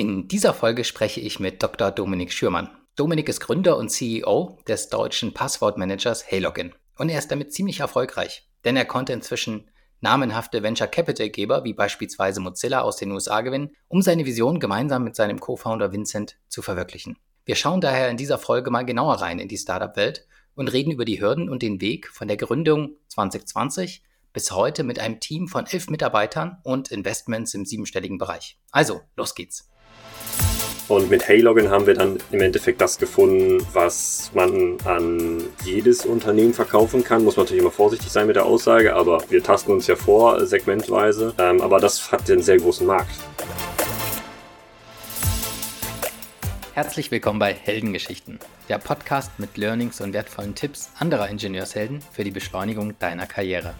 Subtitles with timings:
[0.00, 1.90] In dieser Folge spreche ich mit Dr.
[1.90, 2.70] Dominik Schürmann.
[2.96, 6.72] Dominik ist Gründer und CEO des deutschen Passwortmanagers Heylogin.
[6.96, 9.68] Und er ist damit ziemlich erfolgreich, denn er konnte inzwischen
[10.00, 15.04] namenhafte Venture Capital Geber wie beispielsweise Mozilla aus den USA gewinnen, um seine Vision gemeinsam
[15.04, 17.18] mit seinem Co-Founder Vincent zu verwirklichen.
[17.44, 21.04] Wir schauen daher in dieser Folge mal genauer rein in die Startup-Welt und reden über
[21.04, 25.66] die Hürden und den Weg von der Gründung 2020 bis heute mit einem Team von
[25.66, 28.58] elf Mitarbeitern und Investments im siebenstelligen Bereich.
[28.70, 29.69] Also, los geht's.
[30.90, 36.52] Und mit Heylogin haben wir dann im Endeffekt das gefunden, was man an jedes Unternehmen
[36.52, 37.22] verkaufen kann.
[37.22, 40.44] Muss man natürlich immer vorsichtig sein mit der Aussage, aber wir tasten uns ja vor,
[40.44, 41.32] segmentweise.
[41.38, 43.12] Ähm, aber das hat einen sehr großen Markt.
[46.74, 52.32] Herzlich willkommen bei Heldengeschichten, der Podcast mit Learnings und wertvollen Tipps anderer Ingenieurshelden für die
[52.32, 53.74] Beschleunigung deiner Karriere.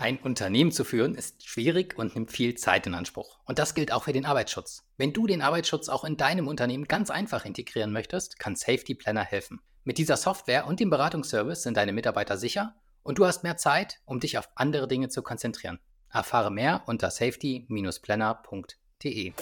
[0.00, 3.38] Ein Unternehmen zu führen ist schwierig und nimmt viel Zeit in Anspruch.
[3.44, 4.82] Und das gilt auch für den Arbeitsschutz.
[4.96, 9.24] Wenn du den Arbeitsschutz auch in deinem Unternehmen ganz einfach integrieren möchtest, kann Safety Planner
[9.24, 9.60] helfen.
[9.84, 14.00] Mit dieser Software und dem Beratungsservice sind deine Mitarbeiter sicher und du hast mehr Zeit,
[14.06, 15.78] um dich auf andere Dinge zu konzentrieren.
[16.10, 19.32] Erfahre mehr unter safety-planner.de.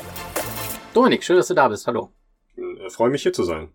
[0.93, 1.87] Dominik, schön, dass du da bist.
[1.87, 2.13] Hallo.
[2.57, 3.73] Ich äh, freue mich hier zu sein.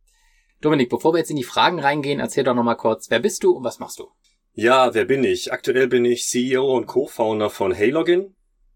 [0.60, 3.52] Dominik, bevor wir jetzt in die Fragen reingehen, erzähl doch nochmal kurz, wer bist du
[3.52, 4.12] und was machst du?
[4.56, 5.52] Ja, wer bin ich?
[5.52, 8.36] Aktuell bin ich CEO und Co-Founder von Heylogin.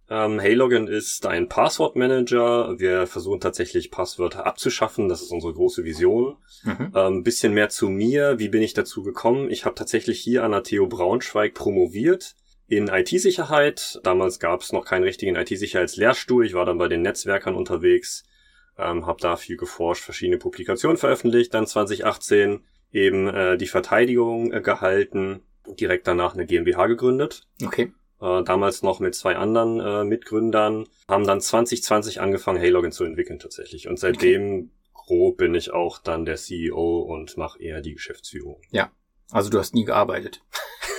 [0.09, 2.79] Ähm, Heylogin ist ein Passwortmanager.
[2.79, 5.07] Wir versuchen tatsächlich Passwörter abzuschaffen.
[5.07, 6.37] Das ist unsere große Vision.
[6.63, 6.91] Mhm.
[6.95, 8.39] Ähm, bisschen mehr zu mir.
[8.39, 9.51] Wie bin ich dazu gekommen?
[9.51, 12.35] Ich habe tatsächlich hier an der TU Braunschweig promoviert
[12.67, 13.99] in IT-Sicherheit.
[14.03, 16.43] Damals gab es noch keinen richtigen IT-Sicherheitslehrstuhl.
[16.45, 18.23] Ich war dann bei den Netzwerkern unterwegs,
[18.79, 21.53] ähm, habe da viel geforscht, verschiedene Publikationen veröffentlicht.
[21.53, 22.61] Dann 2018
[22.91, 25.41] eben äh, die Verteidigung äh, gehalten
[25.75, 27.47] direkt danach eine GmbH gegründet.
[27.63, 27.91] Okay.
[28.21, 33.39] Äh, damals noch mit zwei anderen äh, Mitgründern, haben dann 2020 angefangen, Haylogin zu entwickeln
[33.39, 33.87] tatsächlich.
[33.87, 34.69] Und seitdem okay.
[34.93, 38.61] grob bin ich auch dann der CEO und mache eher die Geschäftsführung.
[38.71, 38.91] Ja.
[39.31, 40.41] Also du hast nie gearbeitet.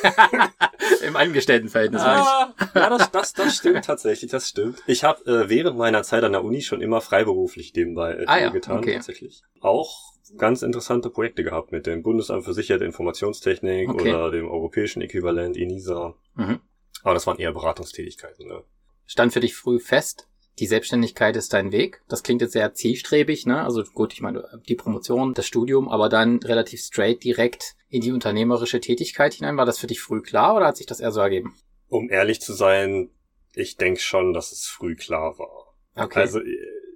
[1.03, 2.03] Im Angestelltenverhältnis.
[2.03, 4.83] Ah, ja, das, das, das stimmt tatsächlich, das stimmt.
[4.87, 8.38] Ich habe äh, während meiner Zeit an der Uni schon immer freiberuflich nebenbei äh, ah,
[8.38, 8.94] ja, getan, okay.
[8.94, 9.43] tatsächlich.
[9.61, 14.15] Auch ganz interessante Projekte gehabt mit dem Bundesamt für Sicherheit Informationstechnik okay.
[14.15, 16.15] oder dem europäischen Äquivalent ENISA.
[16.34, 16.61] Mhm.
[17.03, 18.47] Aber das waren eher Beratungstätigkeiten.
[18.47, 18.62] Ne?
[19.06, 20.28] Stand für dich früh fest,
[20.58, 22.02] die Selbstständigkeit ist dein Weg.
[22.08, 23.62] Das klingt jetzt sehr zielstrebig, ne?
[23.62, 28.12] Also gut, ich meine, die Promotion, das Studium, aber dann relativ straight direkt in die
[28.12, 29.56] unternehmerische Tätigkeit hinein.
[29.56, 31.54] War das für dich früh klar oder hat sich das eher so ergeben?
[31.88, 33.10] Um ehrlich zu sein,
[33.54, 35.74] ich denke schon, dass es früh klar war.
[35.94, 36.20] Okay.
[36.20, 36.41] Also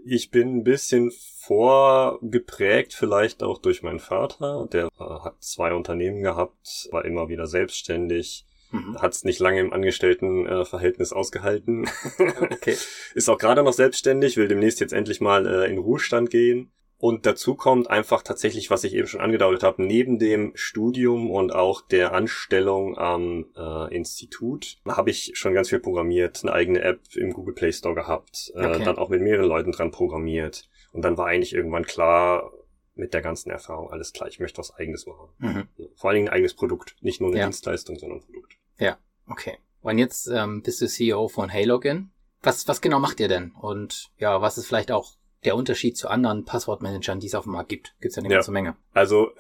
[0.05, 4.69] ich bin ein bisschen vorgeprägt, vielleicht auch durch meinen Vater.
[4.73, 9.01] Der äh, hat zwei Unternehmen gehabt, war immer wieder selbstständig, mhm.
[9.01, 11.89] hat es nicht lange im Angestelltenverhältnis ausgehalten.
[12.19, 12.77] Okay.
[13.15, 16.73] Ist auch gerade noch selbstständig, will demnächst jetzt endlich mal äh, in Ruhestand gehen.
[16.99, 21.53] Und dazu kommt einfach tatsächlich, was ich eben schon angedeutet habe, neben dem Studium und
[21.53, 27.01] auch der Anstellung am äh, Institut habe ich schon ganz viel programmiert, eine eigene App
[27.17, 28.85] im Google Play Store gehabt, äh, okay.
[28.85, 30.69] dann auch mit mehreren Leuten dran programmiert.
[30.93, 32.53] Und dann war eigentlich irgendwann klar,
[32.95, 35.29] mit der ganzen Erfahrung, alles klar, ich möchte was eigenes machen.
[35.39, 35.69] Mhm.
[35.97, 37.47] Vor allen Dingen ein eigenes Produkt, nicht nur eine ja.
[37.47, 38.59] Dienstleistung, sondern ein Produkt.
[38.79, 39.59] Ja, okay.
[39.81, 42.11] Und jetzt ähm, bist du CEO von Halogin.
[42.43, 43.53] Was, was genau macht ihr denn?
[43.53, 47.53] Und ja, was ist vielleicht auch der Unterschied zu anderen Passwortmanagern, die es auf dem
[47.53, 47.95] Markt gibt?
[48.01, 48.39] Gibt es ja eine ja.
[48.39, 48.77] ganze Menge.
[48.93, 49.33] Also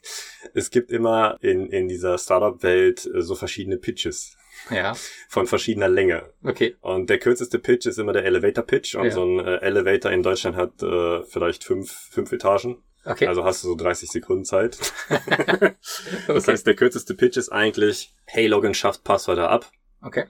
[0.54, 4.36] es gibt immer in, in dieser Startup-Welt äh, so verschiedene Pitches.
[4.70, 4.94] Ja.
[5.28, 6.32] Von verschiedener Länge.
[6.42, 6.76] Okay.
[6.80, 8.94] Und der kürzeste Pitch ist immer der Elevator Pitch.
[8.94, 9.10] Und ja.
[9.10, 12.82] so ein äh, Elevator in Deutschland hat äh, vielleicht fünf, fünf Etagen.
[13.04, 13.26] Okay.
[13.26, 14.78] Also hast du so 30 Sekunden Zeit.
[15.08, 15.72] okay.
[16.26, 19.70] Das heißt, der kürzeste Pitch ist eigentlich, hey, Login schafft Passwörter ab.
[20.02, 20.24] Okay.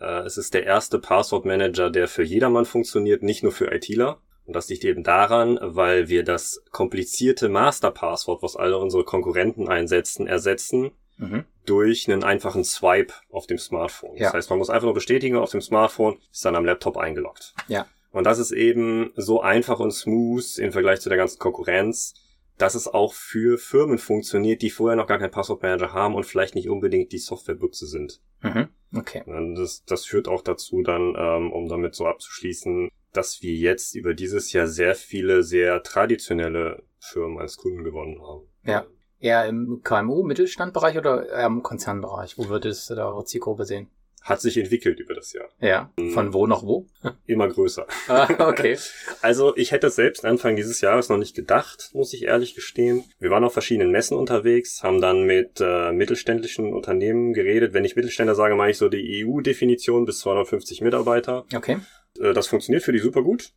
[0.00, 4.20] Äh, es ist der erste Passwortmanager, der für jedermann funktioniert, nicht nur für ITler.
[4.44, 10.26] Und das liegt eben daran, weil wir das komplizierte Masterpasswort, was alle unsere Konkurrenten einsetzen,
[10.26, 11.44] ersetzen mhm.
[11.64, 14.16] durch einen einfachen Swipe auf dem Smartphone.
[14.16, 14.24] Ja.
[14.24, 17.54] Das heißt, man muss einfach nur bestätigen auf dem Smartphone, ist dann am Laptop eingeloggt.
[17.66, 17.86] Ja.
[18.12, 22.14] Und das ist eben so einfach und smooth im Vergleich zu der ganzen Konkurrenz,
[22.58, 26.54] dass es auch für Firmen funktioniert, die vorher noch gar keinen Passwortmanager haben und vielleicht
[26.54, 28.20] nicht unbedingt die Softwarebüchse sind.
[28.42, 28.68] Mhm.
[28.94, 29.22] Okay.
[29.54, 34.14] Das, das führt auch dazu dann, ähm, um damit so abzuschließen, dass wir jetzt über
[34.14, 38.46] dieses Jahr sehr viele sehr traditionelle Firmen als Kunden gewonnen haben.
[38.64, 38.86] Ja.
[39.18, 42.36] Eher im KMU-Mittelstandbereich oder eher im Konzernbereich?
[42.36, 43.88] Wo würdest du da eure Zielgruppe sehen?
[44.26, 45.48] Hat sich entwickelt über das Jahr.
[45.60, 45.92] Ja.
[45.96, 46.10] Mhm.
[46.10, 46.88] Von wo nach wo?
[47.26, 47.86] Immer größer.
[48.08, 48.76] Ah, okay.
[49.22, 53.04] Also ich hätte selbst Anfang dieses Jahres noch nicht gedacht, muss ich ehrlich gestehen.
[53.18, 57.72] Wir waren auf verschiedenen Messen unterwegs, haben dann mit äh, mittelständischen Unternehmen geredet.
[57.72, 61.44] Wenn ich Mittelständler sage, meine ich so die EU-Definition bis 250 Mitarbeiter.
[61.54, 61.78] Okay
[62.20, 63.52] Äh, das funktioniert für die super gut.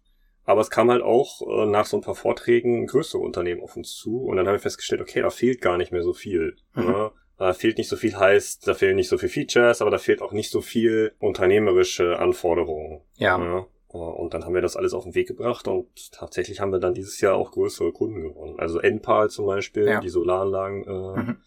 [0.49, 3.93] Aber es kam halt auch äh, nach so ein paar Vorträgen größere Unternehmen auf uns
[3.95, 4.23] zu.
[4.23, 6.55] Und dann haben wir festgestellt, okay, da fehlt gar nicht mehr so viel.
[6.73, 6.85] Mhm.
[6.85, 7.11] Ne?
[7.39, 10.21] Da fehlt nicht so viel heißt, da fehlen nicht so viel Features, aber da fehlt
[10.21, 12.99] auch nicht so viel unternehmerische Anforderungen.
[13.15, 13.37] Ja.
[13.37, 13.65] Ne?
[13.87, 16.93] Und dann haben wir das alles auf den Weg gebracht und tatsächlich haben wir dann
[16.93, 18.59] dieses Jahr auch größere Kunden gewonnen.
[18.59, 20.01] Also Enpal zum Beispiel, ja.
[20.01, 21.37] die Solaranlagen äh, mhm.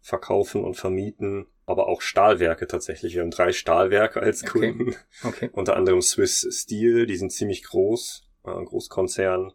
[0.00, 3.14] verkaufen und vermieten, aber auch Stahlwerke tatsächlich.
[3.14, 4.72] Wir haben drei Stahlwerke als okay.
[4.72, 4.96] Kunden.
[5.24, 5.50] Okay.
[5.52, 9.52] Unter anderem Swiss Steel, die sind ziemlich groß, äh, Großkonzern.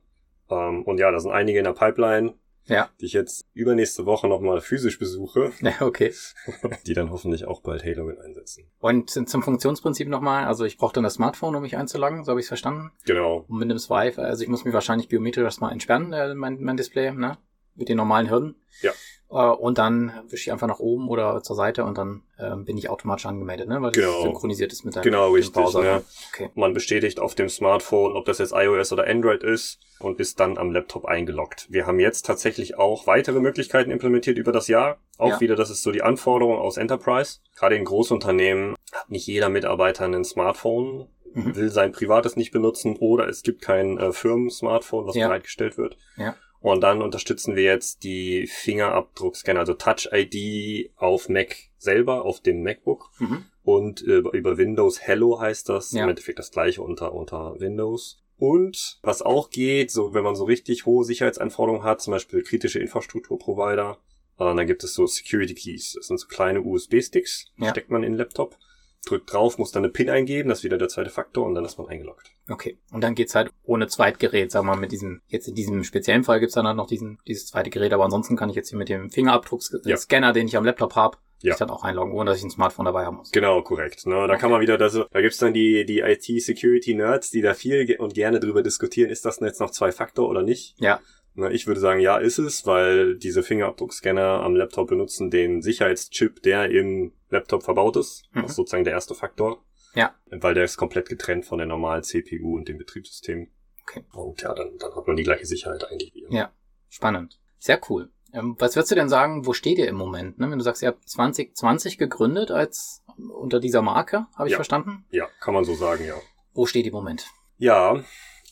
[0.50, 2.89] Ähm, und ja, da sind einige in der Pipeline ja.
[3.00, 5.51] die ich jetzt übernächste Woche nochmal physisch besuche.
[5.62, 6.13] Ja, okay.
[6.88, 8.65] die dann hoffentlich auch bald Halogen einsetzen.
[8.80, 12.39] Und zum Funktionsprinzip nochmal, also ich brauche dann das Smartphone, um mich einzuloggen, so habe
[12.39, 12.92] ich es verstanden.
[13.06, 13.45] Genau.
[13.48, 16.77] Und mit dem Swipe, also ich muss mich wahrscheinlich biometrisch erstmal entsperren, äh, mein, mein
[16.77, 17.38] Display, ne?
[17.75, 18.56] Mit den normalen Hürden.
[18.81, 18.92] Ja.
[19.34, 22.78] Äh, und dann wische ich einfach nach oben oder zur Seite und dann äh, bin
[22.78, 23.82] ich automatisch angemeldet, ne?
[23.82, 24.12] weil genau.
[24.12, 25.54] das synchronisiert ist mit der Genau, richtig.
[25.54, 25.82] Browser.
[25.82, 26.04] Ne?
[26.32, 26.50] Okay.
[26.54, 30.58] Man bestätigt auf dem Smartphone, ob das jetzt iOS oder Android ist und ist dann
[30.58, 31.68] am Laptop eingeloggt.
[31.70, 34.98] Wir haben jetzt tatsächlich auch weitere Möglichkeiten implementiert über das Jahr.
[35.18, 35.42] Auch ja.
[35.42, 37.40] wieder, das ist so die Anforderung aus Enterprise.
[37.56, 41.56] Gerade in Großunternehmen hat nicht jeder Mitarbeiter ein Smartphone, mhm.
[41.56, 45.28] will sein privates nicht benutzen oder es gibt kein äh, Firmen-Smartphone, was ja.
[45.28, 45.98] bereitgestellt wird.
[46.18, 46.36] Ja.
[46.63, 52.63] Und dann unterstützen wir jetzt die Fingerabdruckscanner, also Touch ID auf Mac selber, auf dem
[52.63, 53.12] MacBook.
[53.19, 53.44] Mhm.
[53.63, 55.92] Und äh, über Windows Hello heißt das.
[55.92, 56.04] Ja.
[56.04, 58.24] Im Endeffekt das gleiche unter, unter Windows.
[58.38, 62.80] Und was auch geht, so wenn man so richtig hohe Sicherheitsanforderungen hat, zum Beispiel kritische
[62.80, 63.98] Infrastrukturprovider,
[64.39, 65.95] äh, dann gibt es so Security Keys.
[65.98, 67.71] Das sind so kleine USB-Sticks, ja.
[67.71, 68.57] steckt man in den Laptop
[69.06, 71.66] drückt drauf, muss dann eine PIN eingeben, das ist wieder der zweite Faktor und dann
[71.66, 72.32] ist man eingeloggt.
[72.50, 72.78] Okay.
[72.92, 76.24] Und dann geht's halt ohne Zweitgerät, sagen wir mal, mit diesem, jetzt in diesem speziellen
[76.24, 78.78] Fall gibt's dann halt noch diesen, dieses zweite Gerät, aber ansonsten kann ich jetzt hier
[78.78, 80.34] mit dem Fingerabdruckscanner, ja.
[80.34, 81.54] den ich am Laptop habe, ja.
[81.54, 83.32] ich dann auch einloggen, ohne dass ich ein Smartphone dabei haben muss.
[83.32, 84.06] Genau, korrekt.
[84.06, 84.38] Ne, da okay.
[84.38, 88.40] kann man wieder, das, da gibt's dann die, die IT-Security-Nerds, die da viel und gerne
[88.40, 90.76] drüber diskutieren, ist das jetzt noch zwei Faktor oder nicht?
[90.80, 91.00] Ja.
[91.36, 96.44] Na, ich würde sagen, ja, ist es, weil diese Fingerabdruckscanner am Laptop benutzen den Sicherheitschip,
[96.44, 98.24] der im Laptop verbaut ist.
[98.32, 98.42] Mhm.
[98.42, 99.64] Das ist sozusagen der erste Faktor.
[99.96, 100.14] Ja.
[100.30, 103.52] Weil der ist komplett getrennt von der normalen CPU und dem Betriebssystem.
[103.84, 104.06] Okay.
[104.14, 106.26] Und ja, dann, dann hat man die gleiche Sicherheit eigentlich wie.
[106.30, 106.52] Ja,
[106.90, 107.40] spannend.
[107.60, 108.12] Sehr cool.
[108.34, 110.40] Ähm, was würdest du denn sagen, wo steht ihr im Moment?
[110.40, 110.50] Ne?
[110.50, 114.58] Wenn du sagst, ihr habt 2020 gegründet als unter dieser Marke, habe ich ja.
[114.58, 115.06] verstanden?
[115.12, 116.16] Ja, kann man so sagen, ja.
[116.54, 117.28] Wo steht ihr im Moment?
[117.58, 118.04] Ja,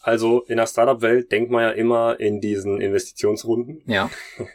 [0.02, 3.84] also in der Startup-Welt denkt man ja immer in diesen Investitionsrunden.
[3.86, 4.10] Ja.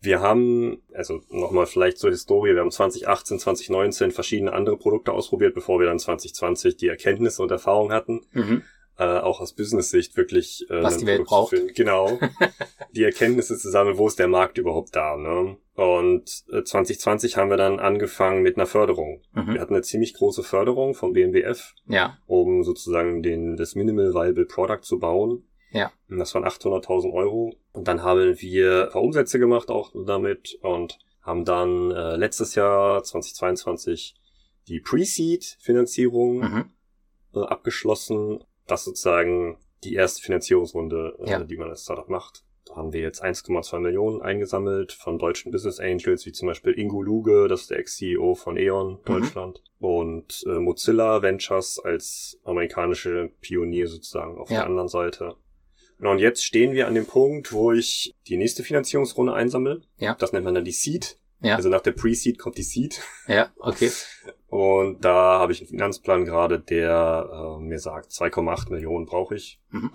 [0.00, 5.54] Wir haben, also nochmal vielleicht zur Historie, wir haben 2018, 2019 verschiedene andere Produkte ausprobiert,
[5.54, 8.20] bevor wir dann 2020 die Erkenntnisse und Erfahrung hatten.
[8.32, 8.64] Mhm
[8.98, 11.54] äh, auch aus Business-Sicht wirklich äh, was die Welt braucht.
[11.74, 12.18] Genau.
[12.92, 15.16] die Erkenntnisse zu sammeln, wo ist der Markt überhaupt da.
[15.16, 15.56] Ne?
[15.74, 19.22] Und äh, 2020 haben wir dann angefangen mit einer Förderung.
[19.32, 19.54] Mhm.
[19.54, 22.18] Wir hatten eine ziemlich große Förderung vom BMWF, ja.
[22.26, 25.44] um sozusagen den das Minimal Viable Product zu bauen.
[25.72, 25.90] Ja.
[26.08, 27.52] Und das waren 800.000 Euro.
[27.72, 32.54] Und dann haben wir ein paar Umsätze gemacht auch damit und haben dann äh, letztes
[32.54, 34.14] Jahr 2022
[34.68, 36.64] die Pre-Seed-Finanzierung mhm.
[37.34, 41.44] äh, abgeschlossen das sozusagen die erste Finanzierungsrunde, äh, ja.
[41.44, 42.44] die man als Startup macht.
[42.66, 47.02] Da haben wir jetzt 1,2 Millionen eingesammelt von deutschen Business Angels, wie zum Beispiel Ingo
[47.02, 48.98] Luge, das ist der Ex-CEO von E.ON mhm.
[49.04, 49.86] Deutschland, mhm.
[49.86, 54.58] und äh, Mozilla Ventures als amerikanische Pionier sozusagen auf ja.
[54.60, 55.36] der anderen Seite.
[55.98, 59.82] Genau, und jetzt stehen wir an dem Punkt, wo ich die nächste Finanzierungsrunde einsammle.
[59.98, 60.14] Ja.
[60.14, 61.18] Das nennt man dann die Seed.
[61.40, 61.56] Ja.
[61.56, 63.00] Also nach der Pre-Seed kommt die Seed.
[63.28, 63.90] Ja, okay.
[64.48, 69.60] Und da habe ich einen Finanzplan gerade, der äh, mir sagt, 2,8 Millionen brauche ich
[69.70, 69.90] mhm.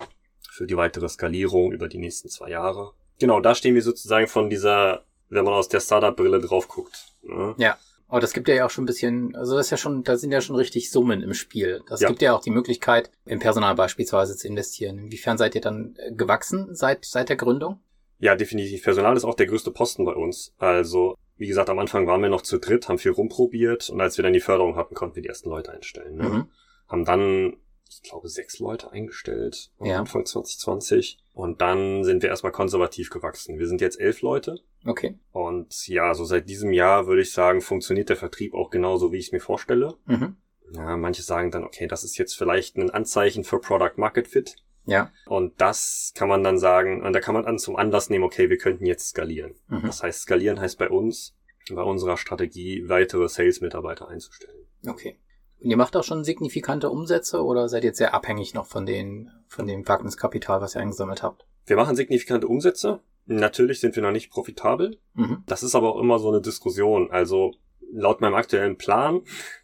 [0.50, 2.92] für die weitere Skalierung über die nächsten zwei Jahre.
[3.18, 7.14] Genau, da stehen wir sozusagen von dieser, wenn man aus der Startup-Brille drauf guckt.
[7.22, 7.54] Ne?
[7.58, 7.78] Ja.
[8.10, 10.32] Aber das gibt ja auch schon ein bisschen, also das ist ja schon, da sind
[10.32, 11.80] ja schon richtig Summen im Spiel.
[11.88, 12.08] Das ja.
[12.08, 14.98] gibt ja auch die Möglichkeit, im Personal beispielsweise zu investieren.
[14.98, 17.78] Inwiefern seid ihr dann äh, gewachsen seit, seit der Gründung?
[18.18, 18.82] Ja, definitiv.
[18.82, 20.52] Personal ist auch der größte Posten bei uns.
[20.58, 24.18] Also wie gesagt, am Anfang waren wir noch zu dritt, haben viel rumprobiert und als
[24.18, 26.16] wir dann die Förderung hatten, konnten wir die ersten Leute einstellen.
[26.16, 26.28] Ne?
[26.28, 26.48] Mhm.
[26.86, 27.56] Haben dann,
[27.88, 29.98] ich glaube, sechs Leute eingestellt ja.
[29.98, 33.58] Anfang 2020 und dann sind wir erstmal konservativ gewachsen.
[33.58, 34.60] Wir sind jetzt elf Leute.
[34.84, 35.18] Okay.
[35.32, 39.16] Und ja, so seit diesem Jahr würde ich sagen, funktioniert der Vertrieb auch genauso, wie
[39.16, 39.94] ich es mir vorstelle.
[40.04, 40.36] Mhm.
[40.74, 44.56] Ja, manche sagen dann, okay, das ist jetzt vielleicht ein Anzeichen für Product Market Fit.
[44.90, 45.12] Ja.
[45.26, 48.50] Und das kann man dann sagen, und da kann man dann zum Anlass nehmen, okay,
[48.50, 49.54] wir könnten jetzt skalieren.
[49.68, 49.82] Mhm.
[49.84, 51.36] Das heißt, skalieren heißt bei uns,
[51.72, 54.66] bei unserer Strategie, weitere Sales-Mitarbeiter einzustellen.
[54.86, 55.18] Okay.
[55.60, 59.30] Und ihr macht auch schon signifikante Umsätze oder seid jetzt sehr abhängig noch von den,
[59.46, 61.46] von dem Wagniskapital, was ihr eingesammelt habt?
[61.66, 63.00] Wir machen signifikante Umsätze.
[63.26, 64.98] Natürlich sind wir noch nicht profitabel.
[65.14, 65.44] Mhm.
[65.46, 67.10] Das ist aber auch immer so eine Diskussion.
[67.10, 67.52] Also
[67.92, 69.20] laut meinem aktuellen Plan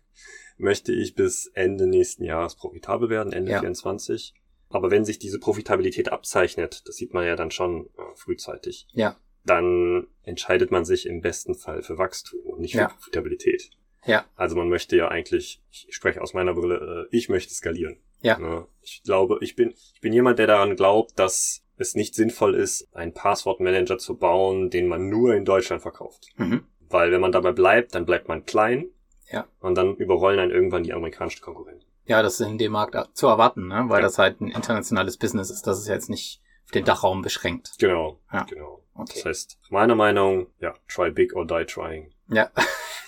[0.56, 3.60] möchte ich bis Ende nächsten Jahres profitabel werden, Ende ja.
[3.60, 4.34] 24.
[4.68, 9.16] Aber wenn sich diese Profitabilität abzeichnet, das sieht man ja dann schon äh, frühzeitig, ja.
[9.44, 12.88] dann entscheidet man sich im besten Fall für Wachstum und nicht für ja.
[12.88, 13.70] Profitabilität.
[14.04, 14.24] Ja.
[14.36, 17.98] Also man möchte ja eigentlich, ich spreche aus meiner Brille, äh, ich möchte skalieren.
[18.20, 18.38] Ja.
[18.38, 18.66] Ne?
[18.82, 22.88] Ich glaube, ich bin, ich bin jemand, der daran glaubt, dass es nicht sinnvoll ist,
[22.94, 26.28] einen Passwortmanager zu bauen, den man nur in Deutschland verkauft.
[26.36, 26.64] Mhm.
[26.88, 28.90] Weil wenn man dabei bleibt, dann bleibt man klein.
[29.30, 29.46] Ja.
[29.60, 31.84] Und dann überrollen dann irgendwann die amerikanischen Konkurrenten.
[32.06, 33.84] Ja, das ist in dem Markt zu erwarten, ne?
[33.88, 34.06] weil ja.
[34.06, 35.66] das halt ein internationales Business ist.
[35.66, 37.72] Das ist jetzt nicht auf den Dachraum beschränkt.
[37.78, 38.20] Genau.
[38.32, 38.44] Ja.
[38.44, 38.82] Genau.
[38.94, 39.12] Okay.
[39.14, 42.12] Das heißt, meiner Meinung, ja, try big or die trying.
[42.28, 42.50] Ja.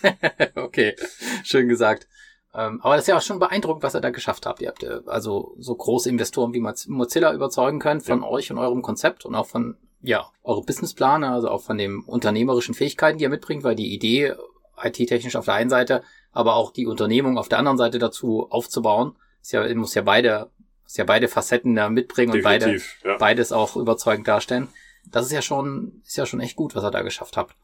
[0.55, 0.95] okay.
[1.43, 2.07] Schön gesagt.
[2.55, 4.61] Ähm, aber das ist ja auch schon beeindruckend, was ihr da geschafft habt.
[4.61, 8.28] Ihr habt äh, also so große Investoren wie Mozilla überzeugen können von ja.
[8.28, 12.75] euch und eurem Konzept und auch von, ja, eure Businessplan, also auch von den unternehmerischen
[12.75, 14.35] Fähigkeiten, die ihr mitbringt, weil die Idee
[14.82, 19.16] IT-technisch auf der einen Seite, aber auch die Unternehmung auf der anderen Seite dazu aufzubauen,
[19.42, 20.50] ist ja, muss ja beide,
[20.85, 23.18] muss ja beide Facetten da mitbringen Definitiv, und beide, ja.
[23.18, 24.68] beides auch überzeugend darstellen.
[25.06, 27.54] Das ist ja schon, ist ja schon echt gut, was ihr da geschafft habt.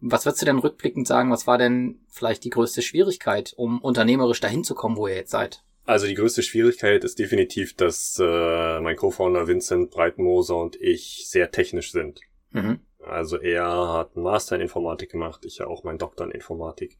[0.00, 4.40] Was würdest du denn rückblickend sagen, was war denn vielleicht die größte Schwierigkeit, um unternehmerisch
[4.40, 5.62] dahin zu kommen, wo ihr jetzt seid?
[5.84, 11.50] Also die größte Schwierigkeit ist definitiv, dass äh, mein Co-Founder Vincent Breitenmoser und ich sehr
[11.50, 12.20] technisch sind.
[12.52, 12.80] Mhm.
[13.04, 16.98] Also er hat einen Master in Informatik gemacht, ich ja auch meinen Doktor in Informatik.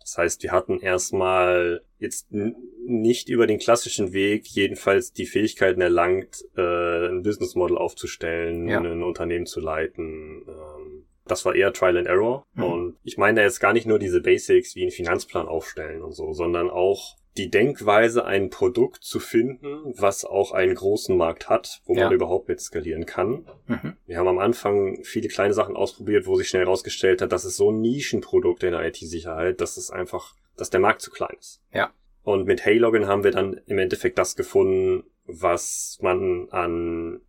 [0.00, 6.44] Das heißt, wir hatten erstmal jetzt nicht über den klassischen Weg jedenfalls die Fähigkeiten erlangt,
[6.56, 8.80] äh, ein Business Model aufzustellen, ja.
[8.80, 10.42] ein Unternehmen zu leiten.
[10.48, 12.46] Ähm, das war eher Trial and Error.
[12.54, 12.64] Mhm.
[12.64, 16.32] Und ich meine jetzt gar nicht nur diese Basics wie einen Finanzplan aufstellen und so,
[16.32, 21.94] sondern auch die Denkweise, ein Produkt zu finden, was auch einen großen Markt hat, wo
[21.94, 22.04] ja.
[22.04, 23.46] man überhaupt mit skalieren kann.
[23.66, 23.96] Mhm.
[24.06, 27.56] Wir haben am Anfang viele kleine Sachen ausprobiert, wo sich schnell herausgestellt hat, dass es
[27.56, 31.62] so ein Nischenprodukt in der IT-Sicherheit, dass es einfach, dass der Markt zu klein ist.
[31.72, 31.92] Ja.
[32.22, 37.20] Und mit Haylogin haben wir dann im Endeffekt das gefunden, was man an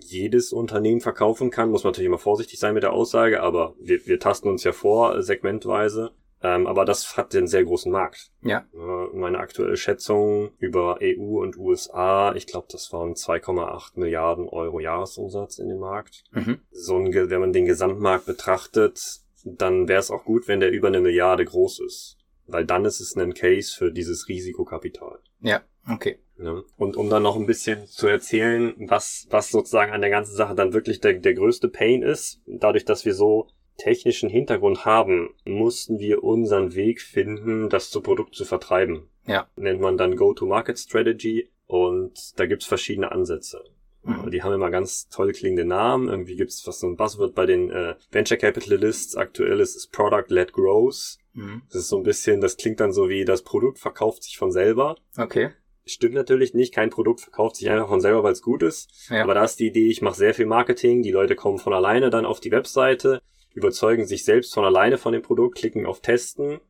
[0.00, 1.70] jedes Unternehmen verkaufen kann.
[1.70, 4.72] Muss man natürlich immer vorsichtig sein mit der Aussage, aber wir, wir tasten uns ja
[4.72, 6.12] vor, segmentweise.
[6.42, 8.30] Ähm, aber das hat den sehr großen Markt.
[8.42, 8.66] Ja.
[9.14, 15.58] meine aktuelle Schätzung über EU und USA, ich glaube, das waren 2,8 Milliarden Euro Jahresumsatz
[15.58, 16.24] in dem Markt.
[16.32, 16.60] Mhm.
[16.70, 20.88] So ein, wenn man den Gesamtmarkt betrachtet, dann wäre es auch gut, wenn der über
[20.88, 22.18] eine Milliarde groß ist.
[22.46, 25.20] Weil dann ist es ein Case für dieses Risikokapital.
[25.40, 26.18] Ja, okay.
[26.38, 26.62] Ja.
[26.76, 30.54] Und um dann noch ein bisschen zu erzählen, was, was sozusagen an der ganzen Sache
[30.54, 35.98] dann wirklich der, der größte Pain ist, dadurch, dass wir so technischen Hintergrund haben, mussten
[35.98, 39.08] wir unseren Weg finden, das zu Produkt zu vertreiben.
[39.26, 39.48] Ja.
[39.56, 43.64] Nennt man dann Go-to-Market-Strategy und da gibt's verschiedene Ansätze.
[44.04, 44.30] Mhm.
[44.30, 46.08] Die haben immer ganz toll klingende Namen.
[46.08, 49.16] Irgendwie gibt's was so ein Buzzword bei den äh, Venture Capitalists.
[49.16, 51.18] Aktuell ist es Product-led Growth.
[51.34, 51.62] Mhm.
[51.68, 54.50] Das ist so ein bisschen, das klingt dann so wie, das Produkt verkauft sich von
[54.50, 54.96] selber.
[55.16, 55.50] Okay.
[55.84, 56.74] Stimmt natürlich nicht.
[56.74, 59.08] Kein Produkt verkauft sich einfach von selber, weil es gut ist.
[59.08, 59.22] Ja.
[59.22, 61.02] Aber da ist die Idee, ich mache sehr viel Marketing.
[61.02, 63.20] Die Leute kommen von alleine dann auf die Webseite
[63.54, 66.60] überzeugen sich selbst von alleine von dem Produkt, klicken auf Testen,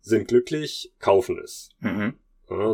[0.00, 1.70] sind glücklich, kaufen es.
[1.80, 2.14] Mhm.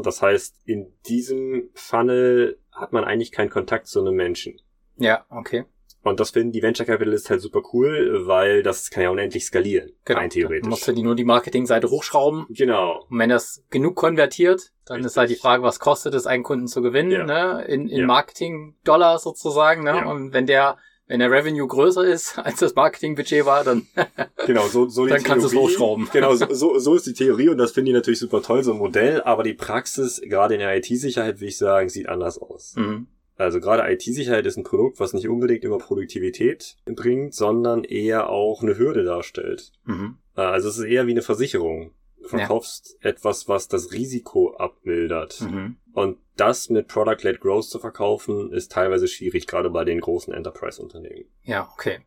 [0.02, 4.60] Das heißt, in diesem Funnel hat man eigentlich keinen Kontakt zu einem Menschen.
[4.96, 5.64] Ja, okay.
[6.02, 9.92] Und das finden die Venture Capitalists halt super cool, weil das kann ja unendlich skalieren.
[10.06, 10.18] Genau.
[10.18, 10.62] Rein theoretisch.
[10.62, 12.46] Dann musst du die nur die Marketingseite hochschrauben.
[12.48, 13.04] Genau.
[13.08, 15.06] Und wenn das genug konvertiert, dann Richtig.
[15.06, 17.24] ist halt die Frage, was kostet es, einen Kunden zu gewinnen, ja.
[17.26, 17.64] ne?
[17.66, 18.06] In, in ja.
[18.06, 19.90] Marketing-Dollar sozusagen, ne?
[19.90, 20.10] Ja.
[20.10, 20.78] Und wenn der
[21.10, 23.86] wenn der Revenue größer ist, als das Marketingbudget war, dann,
[24.46, 26.08] genau, so, so dann kannst du es hochschrauben.
[26.12, 28.78] Genau, so, so, ist die Theorie und das finde ich natürlich super toll, so ein
[28.78, 32.74] Modell, aber die Praxis, gerade in der IT-Sicherheit, würde ich sagen, sieht anders aus.
[32.76, 33.08] Mhm.
[33.36, 38.62] Also gerade IT-Sicherheit ist ein Produkt, was nicht unbedingt immer Produktivität bringt, sondern eher auch
[38.62, 39.72] eine Hürde darstellt.
[39.86, 40.18] Mhm.
[40.34, 41.92] Also es ist eher wie eine Versicherung.
[42.24, 43.10] Verkaufst ja.
[43.10, 45.40] etwas, was das Risiko abmildert.
[45.40, 45.76] Mhm.
[45.92, 51.28] Und das mit Product-led Growth zu verkaufen, ist teilweise schwierig, gerade bei den großen Enterprise-Unternehmen.
[51.42, 52.00] Ja, okay.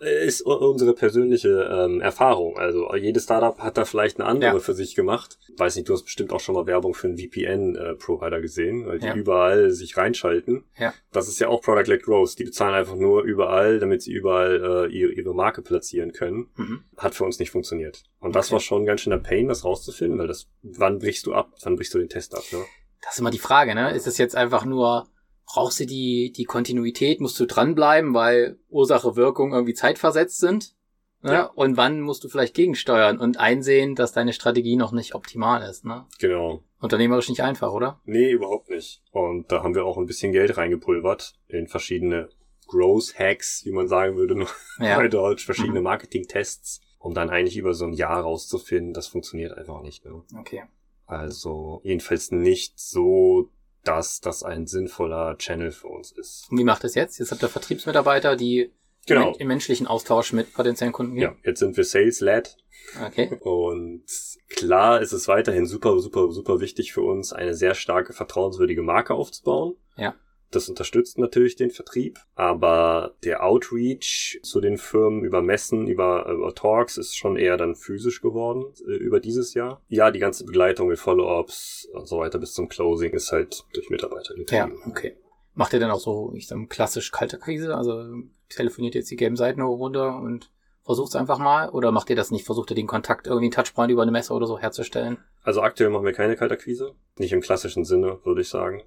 [0.00, 2.58] Ist unsere persönliche ähm, Erfahrung.
[2.58, 4.58] Also jedes Startup hat da vielleicht eine andere ja.
[4.58, 5.38] für sich gemacht.
[5.56, 8.98] Weiß nicht, du hast bestimmt auch schon mal Werbung für einen VPN-Provider äh, gesehen, weil
[8.98, 9.14] die ja.
[9.14, 10.64] überall sich reinschalten.
[10.78, 10.92] Ja.
[11.12, 12.38] Das ist ja auch Product-led Growth.
[12.38, 16.50] Die bezahlen einfach nur überall, damit sie überall äh, ihre, ihre Marke platzieren können.
[16.56, 16.84] Mhm.
[16.98, 18.02] Hat für uns nicht funktioniert.
[18.20, 21.32] Und das war schon ganz schön der Pain, das rauszufinden, weil das, wann brichst du
[21.32, 21.52] ab?
[21.62, 22.44] Wann brichst du den Test ab?
[22.52, 22.58] Ne?
[23.02, 23.94] Das ist immer die Frage, ne?
[23.94, 25.06] Ist es jetzt einfach nur
[25.46, 30.74] brauchst du die, die Kontinuität, musst du dranbleiben, weil Ursache, Wirkung irgendwie zeitversetzt sind.
[31.22, 31.32] Ne?
[31.32, 31.44] Ja.
[31.44, 35.84] Und wann musst du vielleicht gegensteuern und einsehen, dass deine Strategie noch nicht optimal ist.
[35.84, 36.06] Ne?
[36.18, 36.62] Genau.
[36.80, 38.00] Unternehmerisch nicht einfach, oder?
[38.04, 39.02] Nee, überhaupt nicht.
[39.10, 42.28] Und da haben wir auch ein bisschen Geld reingepulvert in verschiedene
[42.66, 44.96] Growth Hacks, wie man sagen würde, noch ja.
[44.96, 45.84] bei Deutsch, verschiedene mhm.
[45.84, 50.06] Marketing-Tests um dann eigentlich über so ein Jahr rauszufinden, das funktioniert einfach nicht.
[50.06, 50.22] Ne?
[50.38, 50.62] Okay.
[51.04, 53.50] Also jedenfalls nicht so,
[53.84, 56.46] dass das ein sinnvoller Channel für uns ist.
[56.50, 57.18] Und wie macht es jetzt?
[57.18, 58.72] Jetzt habt ihr Vertriebsmitarbeiter, die
[59.06, 59.34] Genau.
[59.38, 61.22] im menschlichen Austausch mit potenziellen Kunden gehen?
[61.22, 62.56] Ja, jetzt sind wir Sales-led
[63.04, 63.38] Okay.
[63.40, 64.04] und
[64.48, 69.14] klar ist es weiterhin super, super, super wichtig für uns, eine sehr starke, vertrauenswürdige Marke
[69.14, 69.76] aufzubauen.
[69.96, 70.14] Ja.
[70.54, 76.54] Das unterstützt natürlich den Vertrieb, aber der Outreach zu den Firmen über Messen, über, über
[76.54, 79.82] Talks ist schon eher dann physisch geworden äh, über dieses Jahr.
[79.88, 83.90] Ja, die ganze Begleitung mit Follow-ups und so weiter bis zum Closing ist halt durch
[83.90, 84.82] Mitarbeiter Ja, getrieben.
[84.90, 85.16] okay.
[85.54, 87.76] Macht ihr denn auch so, ich sag mal, klassisch kalte Krise?
[87.76, 88.04] Also
[88.48, 90.50] telefoniert jetzt die Game-Seiten runter und
[90.84, 91.68] versucht es einfach mal?
[91.70, 92.44] Oder macht ihr das nicht?
[92.44, 95.18] Versucht ihr den Kontakt irgendwie einen Touchpoint über eine Messe oder so herzustellen?
[95.42, 96.94] Also aktuell machen wir keine Kaltakquise.
[97.18, 98.82] Nicht im klassischen Sinne, würde ich sagen.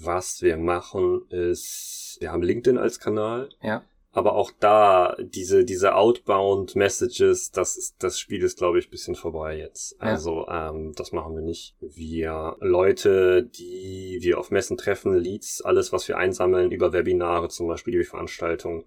[0.00, 3.48] Was wir machen ist, wir haben LinkedIn als Kanal.
[3.62, 3.82] Ja.
[4.10, 9.14] Aber auch da, diese, diese Outbound-Messages, das ist, das Spiel ist, glaube ich, ein bisschen
[9.14, 9.92] vorbei jetzt.
[10.00, 10.08] Ja.
[10.08, 11.76] Also, ähm, das machen wir nicht.
[11.80, 17.68] Wir Leute, die wir auf Messen treffen, Leads, alles, was wir einsammeln über Webinare zum
[17.68, 18.84] Beispiel, wir Veranstaltungen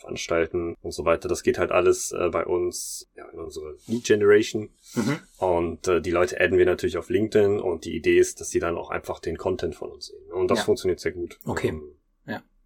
[0.00, 4.04] veranstalten und so weiter, das geht halt alles äh, bei uns ja, in unsere Lead
[4.04, 4.70] Generation.
[4.94, 5.18] Mhm.
[5.38, 8.58] Und äh, die Leute adden wir natürlich auf LinkedIn und die Idee ist, dass sie
[8.60, 10.32] dann auch einfach den Content von uns sehen.
[10.32, 10.64] Und das Ja.
[10.64, 11.38] funktioniert sehr gut.
[11.44, 11.68] Okay.
[11.68, 11.94] Ähm,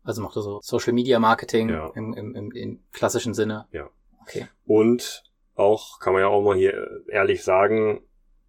[0.06, 1.90] Also macht ihr so Social Media Marketing Ja.
[1.94, 3.66] im, im, im, im klassischen Sinne?
[3.72, 3.88] Ja.
[4.20, 4.46] Okay.
[4.66, 5.22] Und
[5.54, 8.02] auch, kann man ja auch mal hier äh, ehrlich sagen,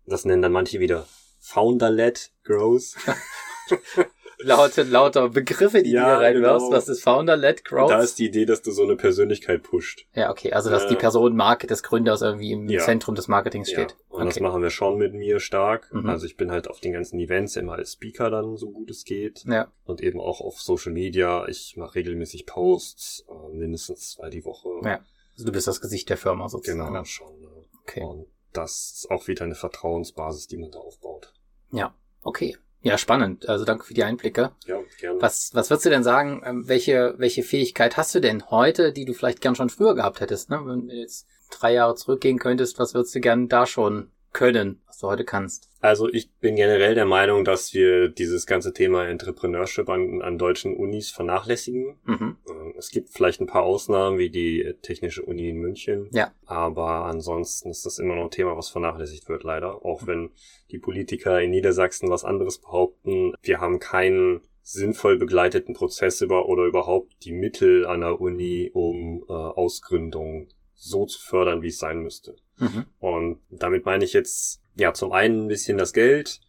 [0.06, 1.08] das nennen dann manche wieder
[1.39, 2.96] Founder-led Growth.
[4.45, 6.65] Laute, lauter Begriffe, die Ja, du hier reinwirfst.
[6.67, 6.71] genau.
[6.71, 7.89] Was ist Founder-led Growth?
[7.89, 10.05] Da ist die Idee, dass du so eine Persönlichkeit pusht.
[10.13, 10.53] ja, okay.
[10.53, 12.79] Also, dass Äh, die Person Marke des Gründers irgendwie im ja.
[12.81, 13.79] Zentrum des Marketings Ja.
[13.79, 13.95] steht.
[14.09, 14.43] Und das Okay.
[14.43, 15.91] machen wir schon mit mir stark.
[15.93, 16.07] Mhm.
[16.09, 19.03] Also ich bin halt auf den ganzen Events immer als Speaker dann, so gut es
[19.03, 19.43] geht.
[19.45, 19.71] Ja.
[19.85, 21.47] Und eben auch auf Social Media.
[21.47, 24.69] Ich mache regelmäßig Posts, äh, mindestens zwei die Woche.
[24.83, 24.99] Ja.
[25.33, 26.85] Also, du bist das Gesicht der Firma sozusagen.
[26.93, 27.39] Genau, schon.
[27.41, 27.47] ne?
[27.81, 28.01] Okay.
[28.03, 31.33] Und das ist auch wieder eine Vertrauensbasis, die man da aufbaut.
[31.71, 31.93] Ja.
[32.21, 32.55] Okay.
[32.86, 33.50] Ja, spannend.
[33.50, 34.51] Also, danke für die Einblicke.
[34.68, 35.20] Ja, gerne.
[35.20, 39.06] Was, was würdest du denn sagen, ähm, welche, welche Fähigkeit hast du denn heute, die
[39.06, 40.52] du vielleicht gern schon früher gehabt hättest?
[40.52, 40.62] Ne?
[40.63, 45.00] Wenn du jetzt drei Jahre zurückgehen könntest, was würdest du gern da schon können, was
[45.00, 45.67] du heute kannst?
[45.86, 50.76] Also ich bin generell der Meinung, dass wir dieses ganze Thema Entrepreneurship an, an deutschen
[50.76, 51.98] Unis vernachlässigen.
[52.06, 52.38] Mhm.
[52.50, 56.10] Ähm, Es gibt vielleicht ein paar Ausnahmen, wie die Technische Uni in München.
[56.12, 56.34] Ja.
[56.45, 59.86] Aber ansonsten ist das immer noch ein Thema, was vernachlässigt wird, leider.
[59.86, 60.32] Auch wenn
[60.71, 63.34] die Politiker in Niedersachsen was anderes behaupten.
[63.41, 69.24] Wir haben keinen sinnvoll begleiteten Prozess über oder überhaupt die Mittel an der Uni, um
[69.30, 72.36] äh, Ausgründung so zu fördern, wie es sein müsste.
[72.58, 72.86] Mhm.
[73.00, 76.41] Und damit meine ich jetzt, ja, zum einen ein bisschen das Geld,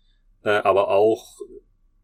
[0.44, 1.40] äh, aber auch,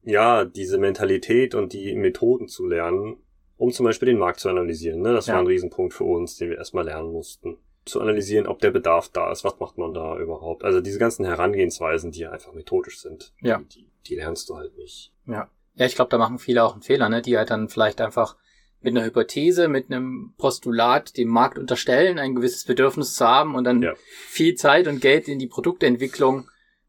[0.04, 3.16] ja, diese Mentalität und die Methoden zu lernen,
[3.56, 5.00] um zum Beispiel den Markt zu analysieren.
[5.02, 5.12] Ne?
[5.12, 5.34] Das Ja.
[5.34, 7.58] war ein Riesenpunkt für uns, den wir erstmal lernen mussten.
[7.84, 10.64] Zu analysieren, ob der Bedarf da ist, was macht man da überhaupt.
[10.64, 13.58] Also diese ganzen Herangehensweisen, die einfach methodisch sind, Ja.
[13.58, 15.12] die, die, die lernst du halt nicht.
[15.26, 15.48] Ja.
[15.74, 17.22] Ja, ich glaube, da machen viele auch einen Fehler, ne?
[17.22, 18.36] die halt dann vielleicht einfach
[18.84, 23.64] mit einer Hypothese, mit einem Postulat dem Markt unterstellen, ein gewisses Bedürfnis zu haben und
[23.64, 23.94] dann Ja.
[24.28, 26.48] viel Zeit und Geld in die Produktentwicklung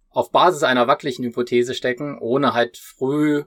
[0.09, 3.43] auf Basis einer wackeligen Hypothese stecken, ohne halt früh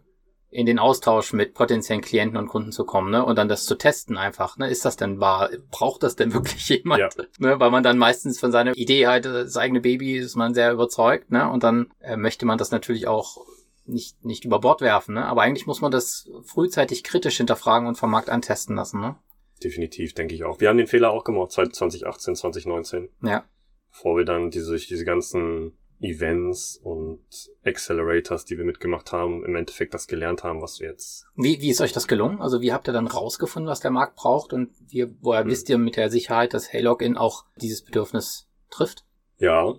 [0.48, 3.24] in den Austausch mit potenziellen Klienten und Kunden zu kommen, ne?
[3.24, 4.70] Und dann das zu testen einfach, ne?
[4.70, 5.50] Ist das denn wahr?
[5.70, 7.00] Braucht das denn wirklich jemand?
[7.00, 7.08] Ja.
[7.38, 7.60] Ne?
[7.60, 11.30] Weil man dann meistens von seiner Idee halt, das eigene Baby ist man sehr überzeugt,
[11.30, 11.50] ne?
[11.50, 13.44] Und dann äh, möchte man das natürlich auch
[13.88, 15.24] nicht, nicht über Bord werfen, ne?
[15.26, 19.16] Aber eigentlich muss man das frühzeitig kritisch hinterfragen und vom Markt antesten lassen, ne?
[19.62, 20.60] Definitiv, denke ich auch.
[20.60, 23.08] Wir haben den Fehler auch gemacht, 2018, 2019.
[23.22, 23.44] Ja.
[23.90, 27.20] bevor wir dann diese, diese ganzen Events und
[27.64, 31.24] Accelerators, die wir mitgemacht haben, im Endeffekt das gelernt haben, was wir jetzt.
[31.36, 32.42] Wie, wie ist euch das gelungen?
[32.42, 35.50] Also wie habt ihr dann rausgefunden, was der Markt braucht und wie, woher Hm.
[35.50, 39.04] wisst ihr mit der Sicherheit, dass Heylogin auch dieses Bedürfnis trifft?
[39.38, 39.72] Ja.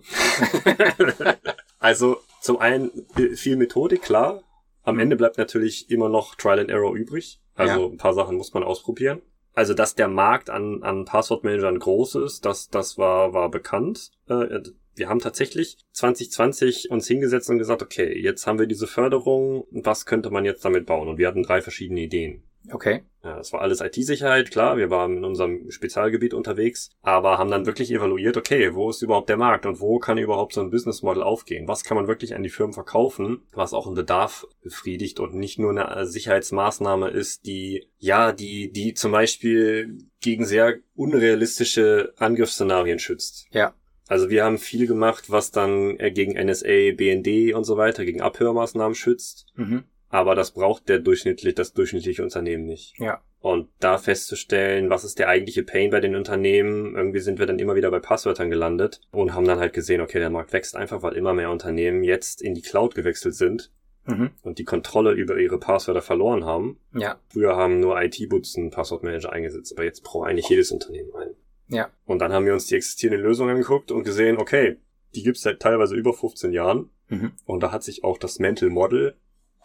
[1.78, 2.16] also
[2.48, 2.90] zum einen
[3.34, 4.42] viel Methodik, klar.
[4.82, 7.42] Am Ende bleibt natürlich immer noch Trial and Error übrig.
[7.54, 9.20] Also ein paar Sachen muss man ausprobieren.
[9.52, 14.12] Also, dass der Markt an, an Passwortmanagern groß ist, das, das war, war bekannt.
[14.30, 14.60] Äh,
[14.94, 20.06] wir haben tatsächlich 2020 uns hingesetzt und gesagt, okay, jetzt haben wir diese Förderung, was
[20.06, 21.06] könnte man jetzt damit bauen?
[21.06, 22.47] Und wir hatten drei verschiedene Ideen.
[22.72, 23.02] Okay.
[23.24, 27.66] Ja, das war alles IT-Sicherheit, klar, wir waren in unserem Spezialgebiet unterwegs, aber haben dann
[27.66, 31.02] wirklich evaluiert, okay, wo ist überhaupt der Markt und wo kann überhaupt so ein Business
[31.02, 31.66] Model aufgehen?
[31.66, 35.58] Was kann man wirklich an die Firmen verkaufen, was auch einen Bedarf befriedigt und nicht
[35.58, 43.46] nur eine Sicherheitsmaßnahme ist, die, ja, die, die zum Beispiel gegen sehr unrealistische Angriffsszenarien schützt.
[43.50, 43.74] Ja.
[44.08, 48.22] Also wir haben viel gemacht, was dann äh, gegen NSA, BND und so weiter, gegen
[48.22, 49.46] Abhörmaßnahmen schützt.
[49.54, 49.84] Mhm.
[50.10, 52.94] Aber das braucht der durchschnittlich, das durchschnittliche Unternehmen nicht.
[52.98, 53.22] Ja.
[53.40, 56.96] Und da festzustellen, was ist der eigentliche Pain bei den Unternehmen.
[56.96, 60.18] Irgendwie sind wir dann immer wieder bei Passwörtern gelandet und haben dann halt gesehen, okay,
[60.18, 63.70] der Markt wächst einfach, weil immer mehr Unternehmen jetzt in die Cloud gewechselt sind
[64.06, 64.30] mhm.
[64.42, 66.80] und die Kontrolle über ihre Passwörter verloren haben.
[66.94, 67.20] Ja.
[67.28, 71.34] Früher haben nur IT-Boots einen Passwortmanager eingesetzt, aber jetzt braucht eigentlich jedes Unternehmen einen.
[71.68, 71.90] Ja.
[72.06, 74.78] Und dann haben wir uns die existierenden Lösungen angeguckt und gesehen, okay,
[75.14, 76.90] die gibt's seit teilweise über 15 Jahren.
[77.08, 77.32] Mhm.
[77.44, 79.16] Und da hat sich auch das Mental Model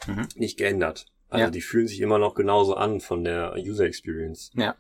[0.07, 0.27] mhm.
[0.35, 1.05] nicht geändert.
[1.29, 1.49] Also ja.
[1.49, 4.51] die fühlen sich immer noch genauso an von der User Experience.
[4.55, 4.75] Ja.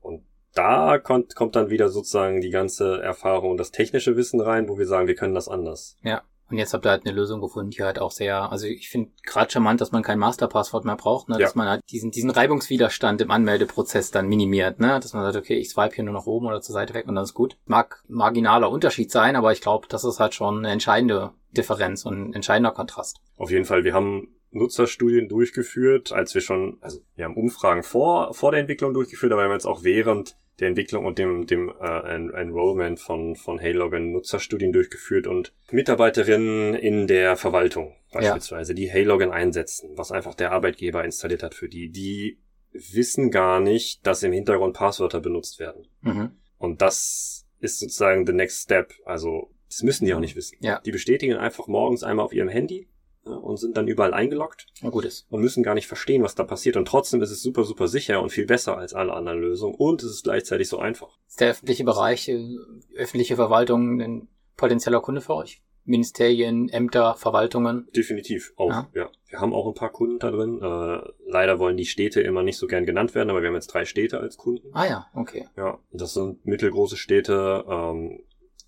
[0.00, 4.68] Und da kommt, kommt dann wieder sozusagen die ganze Erfahrung und das technische Wissen rein,
[4.68, 5.96] wo wir sagen, wir können das anders.
[6.02, 6.22] Ja.
[6.50, 9.10] Und jetzt habt ihr halt eine Lösung gefunden, die halt auch sehr, also ich finde
[9.22, 11.34] gerade charmant, dass man kein Masterpasswort mehr braucht, ne?
[11.34, 11.40] Ja.
[11.40, 14.98] dass man halt diesen, diesen Reibungswiderstand im Anmeldeprozess dann minimiert, ne?
[14.98, 17.16] dass man sagt, okay, ich swipe hier nur nach oben oder zur Seite weg und
[17.16, 17.58] dann ist gut.
[17.66, 22.30] Mag marginaler Unterschied sein, aber ich glaube, das ist halt schon eine entscheidende Differenz und
[22.30, 23.18] ein entscheidender Kontrast.
[23.36, 28.34] Auf jeden Fall, wir haben Nutzerstudien durchgeführt, als wir schon, also wir haben Umfragen vor,
[28.34, 31.72] vor der Entwicklung durchgeführt, aber wir haben jetzt auch während der Entwicklung und dem, dem
[31.80, 38.76] äh, en Enrollment von, von Haylogin Nutzerstudien durchgeführt und Mitarbeiterinnen in der Verwaltung beispielsweise, ja.
[38.76, 42.38] die Haylogin einsetzen, was einfach der Arbeitgeber installiert hat für die, die
[42.72, 45.86] wissen gar nicht, dass im Hintergrund Passwörter benutzt werden.
[46.00, 46.32] Mhm.
[46.58, 48.92] Und das ist sozusagen the next step.
[49.04, 50.56] Also, das müssen die auch nicht wissen.
[50.60, 50.80] Ja.
[50.80, 52.88] Die bestätigen einfach morgens einmal auf ihrem Handy,
[53.36, 55.26] und sind dann überall eingeloggt gut ist.
[55.30, 56.76] und müssen gar nicht verstehen, was da passiert.
[56.76, 60.02] Und trotzdem ist es super, super sicher und viel besser als alle anderen Lösungen und
[60.02, 61.18] es ist gleichzeitig so einfach.
[61.28, 62.56] Ist der öffentliche Bereich, äh,
[62.96, 65.62] öffentliche Verwaltung ein potenzieller Kunde für euch?
[65.88, 67.88] Ministerien, Ämter, Verwaltungen?
[67.96, 68.88] Definitiv auch, ja.
[68.94, 69.10] ja.
[69.28, 70.60] Wir haben auch ein paar Kunden da drin.
[70.62, 73.68] Äh, leider wollen die Städte immer nicht so gern genannt werden, aber wir haben jetzt
[73.68, 74.68] drei Städte als Kunden.
[74.72, 75.48] Ah ja, okay.
[75.56, 77.64] Ja, das sind mittelgroße Städte.
[77.66, 78.20] Ähm,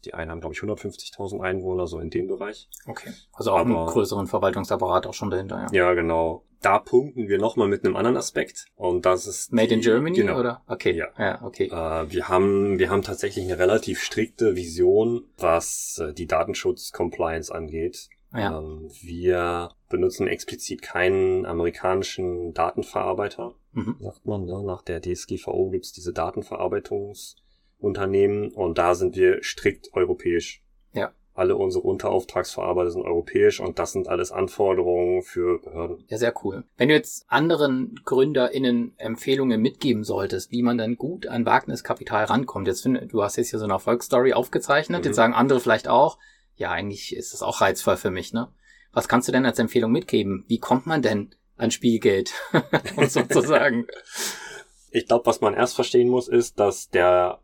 [0.04, 2.68] die einen haben, glaube ich, 150.000 Einwohner, so in dem Bereich.
[2.86, 3.10] Okay.
[3.32, 5.86] Also auch Aber, einen größeren Verwaltungsapparat auch schon dahinter, ja.
[5.88, 6.44] Ja, genau.
[6.62, 8.66] Da punkten wir nochmal mit einem anderen Aspekt.
[8.76, 9.52] Und das ist.
[9.52, 10.38] Made die, in Germany, genau.
[10.38, 10.62] oder?
[10.66, 10.92] Okay.
[10.92, 11.08] Ja.
[11.18, 11.66] ja okay.
[11.66, 18.10] Äh, wir haben, wir haben tatsächlich eine relativ strikte Vision, was äh, die Datenschutz-Compliance angeht.
[18.34, 18.58] Ja.
[18.58, 23.96] Ähm, wir benutzen explizit keinen amerikanischen Datenverarbeiter, mhm.
[23.98, 24.44] sagt man.
[24.44, 24.62] Ne?
[24.62, 27.36] Nach der DSGVO gibt's diese Datenverarbeitungs-
[27.80, 30.62] Unternehmen und da sind wir strikt europäisch.
[30.92, 31.12] Ja.
[31.34, 36.04] Alle unsere Unterauftragsverarbeiter sind europäisch und das sind alles Anforderungen für Behörden.
[36.08, 36.64] Ja, sehr cool.
[36.76, 42.66] Wenn du jetzt anderen GründerInnen Empfehlungen mitgeben solltest, wie man dann gut an Wagniskapital rankommt,
[42.68, 45.06] jetzt finde, du hast jetzt hier so eine Erfolgsstory aufgezeichnet, mhm.
[45.06, 46.18] jetzt sagen andere vielleicht auch,
[46.56, 48.52] ja, eigentlich ist das auch reizvoll für mich, ne?
[48.92, 50.44] Was kannst du denn als Empfehlung mitgeben?
[50.48, 52.32] Wie kommt man denn an Spielgeld?
[53.08, 53.86] sozusagen.
[54.90, 57.40] Ich glaube, was man erst verstehen muss, ist, dass der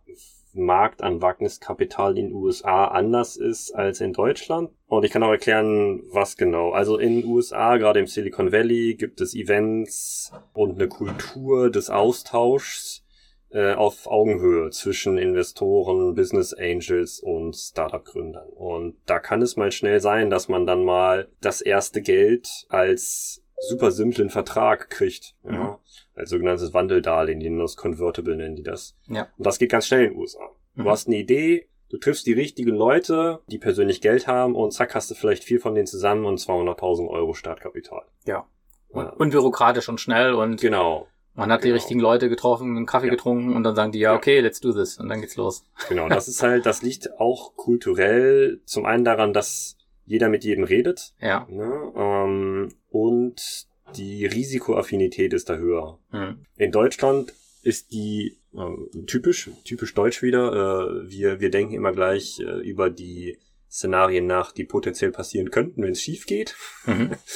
[0.56, 4.70] Markt an Wagniskapital in den USA anders ist als in Deutschland.
[4.86, 6.70] Und ich kann auch erklären, was genau.
[6.70, 11.90] Also in den USA, gerade im Silicon Valley, gibt es Events und eine Kultur des
[11.90, 13.04] Austauschs
[13.50, 18.48] äh, auf Augenhöhe zwischen Investoren, Business Angels und Startup-Gründern.
[18.48, 23.42] Und da kann es mal schnell sein, dass man dann mal das erste Geld als
[23.60, 25.34] super simplen Vertrag kriegt.
[25.44, 25.52] Ja.
[25.52, 25.76] Mhm.
[26.14, 28.96] Als sogenanntes Wandeldarlehen, die das Convertible nennen die das.
[29.08, 29.28] Ja.
[29.36, 30.48] Und das geht ganz schnell in den USA.
[30.74, 30.88] Du mhm.
[30.88, 35.10] hast eine Idee, du triffst die richtigen Leute, die persönlich Geld haben und zack hast
[35.10, 38.02] du vielleicht viel von denen zusammen und 200.000 Euro Startkapital.
[38.26, 38.46] Ja.
[38.94, 39.08] ja.
[39.10, 41.08] Unbürokratisch und schnell und genau.
[41.34, 41.72] Man hat genau.
[41.72, 43.12] die richtigen Leute getroffen, einen Kaffee ja.
[43.12, 44.98] getrunken und dann sagen die, ja, okay, let's do this.
[44.98, 45.66] Und dann geht's los.
[45.88, 50.64] Genau, das ist halt, das liegt auch kulturell zum einen daran, dass jeder mit jedem
[50.64, 51.12] redet.
[51.20, 51.46] Ja.
[51.50, 51.92] Ne?
[51.94, 55.98] Ähm, und die Risikoaffinität ist da höher.
[56.10, 56.46] Mhm.
[56.56, 60.52] In Deutschland ist die äh, typisch, typisch deutsch wieder.
[60.52, 63.38] Äh, wir, wir denken immer gleich äh, über die
[63.70, 66.56] Szenarien nach, die potenziell passieren könnten, wenn es schief geht.
[66.86, 67.12] Mhm.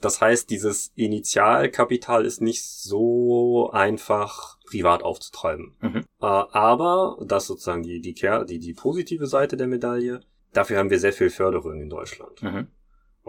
[0.00, 5.76] Das heißt, dieses Initialkapital ist nicht so einfach privat aufzutreiben.
[5.80, 6.04] Mhm.
[6.20, 10.20] Äh, aber das sozusagen die, die, die, die positive Seite der Medaille.
[10.52, 12.40] Dafür haben wir sehr viel Förderung in Deutschland.
[12.40, 12.68] Mhm.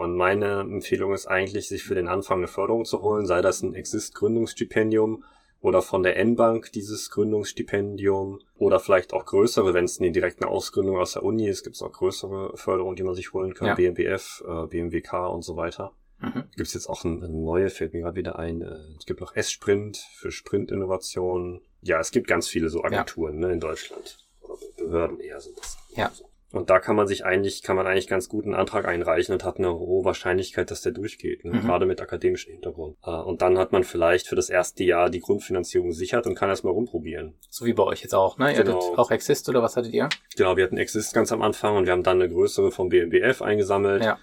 [0.00, 3.60] Und meine Empfehlung ist eigentlich, sich für den Anfang eine Förderung zu holen, sei das
[3.60, 5.24] ein Exist-Gründungsstipendium
[5.60, 10.96] oder von der N-Bank dieses Gründungsstipendium oder vielleicht auch größere, wenn es eine direkte Ausgründung
[10.96, 13.74] aus der Uni ist, gibt es auch größere Förderungen, die man sich holen kann, ja.
[13.74, 15.92] BMBF, äh, BMWK und so weiter.
[16.20, 16.44] Mhm.
[16.56, 19.36] Gibt es jetzt auch eine neue, fällt mir gerade wieder ein, äh, es gibt noch
[19.36, 21.60] S-Sprint für Sprint-Innovationen.
[21.82, 23.48] Ja, es gibt ganz viele so Agenturen ja.
[23.48, 24.16] ne, in Deutschland.
[24.40, 25.76] Oder Behörden eher sind das.
[25.94, 26.10] Ja.
[26.10, 26.29] So.
[26.52, 29.44] Und da kann man sich eigentlich, kann man eigentlich ganz gut einen Antrag einreichen und
[29.44, 31.52] hat eine hohe Wahrscheinlichkeit, dass der durchgeht, ne?
[31.52, 31.60] mhm.
[31.60, 32.96] gerade mit akademischem Hintergrund.
[33.04, 36.48] Äh, und dann hat man vielleicht für das erste Jahr die Grundfinanzierung gesichert und kann
[36.48, 37.34] erstmal rumprobieren.
[37.48, 38.52] So wie bei euch jetzt auch, ne?
[38.52, 38.78] Ihr genau.
[38.78, 40.08] hattet auch Exist oder was hattet ihr?
[40.36, 43.42] Genau, wir hatten Exist ganz am Anfang und wir haben dann eine größere vom BMBF
[43.42, 44.02] eingesammelt.
[44.02, 44.18] Ja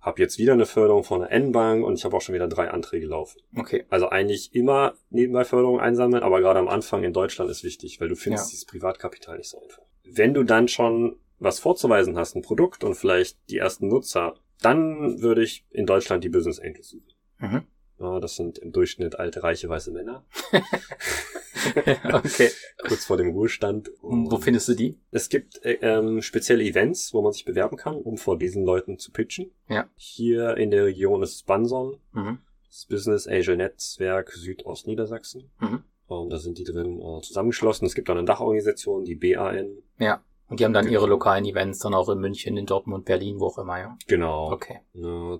[0.00, 2.70] habe jetzt wieder eine Förderung von der N-Bank und ich habe auch schon wieder drei
[2.70, 3.40] Anträge laufen.
[3.56, 3.84] Okay.
[3.90, 8.08] Also eigentlich immer nebenbei Förderung einsammeln, aber gerade am Anfang in Deutschland ist wichtig, weil
[8.08, 8.50] du findest ja.
[8.50, 9.82] dieses Privatkapital nicht so einfach.
[10.04, 15.20] Wenn du dann schon was vorzuweisen hast, ein Produkt und vielleicht die ersten Nutzer, dann
[15.20, 17.12] würde ich in Deutschland die Business Angels suchen.
[17.38, 17.62] Mhm.
[18.00, 20.24] Ja, das sind im Durchschnitt alte, reiche, weiße Männer.
[22.12, 22.50] okay.
[22.86, 23.88] Kurz vor dem Ruhestand.
[24.00, 25.00] Und wo findest du die?
[25.10, 28.98] Es gibt äh, ähm, spezielle Events, wo man sich bewerben kann, um vor diesen Leuten
[28.98, 29.50] zu pitchen.
[29.68, 29.88] Ja.
[29.96, 32.38] Hier in der Region ist Banson, mhm.
[32.68, 35.50] das Business Angel Netzwerk Südostniedersachsen.
[35.58, 35.82] Mhm.
[36.06, 37.86] Und da sind die drin äh, zusammengeschlossen.
[37.86, 39.82] Es gibt auch eine Dachorganisation, die BAN.
[39.98, 40.22] Ja.
[40.48, 43.48] Und die haben dann ihre lokalen Events dann auch in München, in Dortmund, Berlin, wo
[43.48, 43.98] auch immer, ja?
[44.06, 44.50] Genau.
[44.50, 44.80] Okay.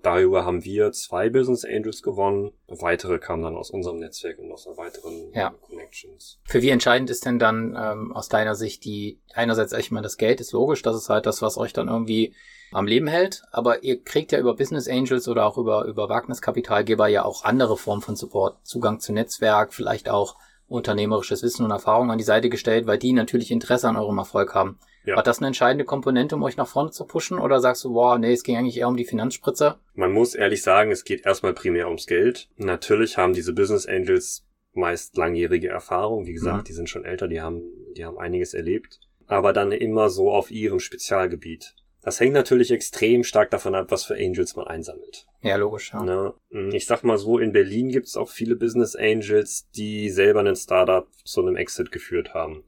[0.02, 2.52] darüber haben wir zwei Business Angels gewonnen.
[2.66, 5.54] Weitere kamen dann aus unserem Netzwerk und aus weiteren ja.
[5.62, 6.38] Connections.
[6.44, 10.18] Für wie entscheidend ist denn dann ähm, aus deiner Sicht die, einerseits, ich meine, das
[10.18, 12.34] Geld ist logisch, das ist halt das, was euch dann irgendwie
[12.70, 17.08] am Leben hält, aber ihr kriegt ja über Business Angels oder auch über, über Wagniskapitalgeber
[17.08, 20.36] ja auch andere Formen von Support, Zugang zu Netzwerk, vielleicht auch
[20.68, 24.54] unternehmerisches Wissen und Erfahrung an die Seite gestellt, weil die natürlich Interesse an eurem Erfolg
[24.54, 24.78] haben.
[25.08, 25.16] Ja.
[25.16, 27.38] War das eine entscheidende Komponente, um euch nach vorne zu pushen?
[27.38, 29.76] Oder sagst du, boah, nee, es ging eigentlich eher um die Finanzspritze?
[29.94, 32.50] Man muss ehrlich sagen, es geht erstmal primär ums Geld.
[32.58, 34.44] Natürlich haben diese Business Angels
[34.74, 36.26] meist langjährige Erfahrung.
[36.26, 36.64] Wie gesagt, mhm.
[36.64, 37.62] die sind schon älter, die haben,
[37.96, 39.00] die haben einiges erlebt.
[39.26, 41.74] Aber dann immer so auf ihrem Spezialgebiet.
[42.02, 45.26] Das hängt natürlich extrem stark davon ab, was für Angels man einsammelt.
[45.40, 45.92] Ja, logisch.
[45.94, 46.02] Ja.
[46.02, 46.34] Ne?
[46.74, 50.54] Ich sag mal so, in Berlin gibt es auch viele Business Angels, die selber einen
[50.54, 52.64] Startup zu einem Exit geführt haben.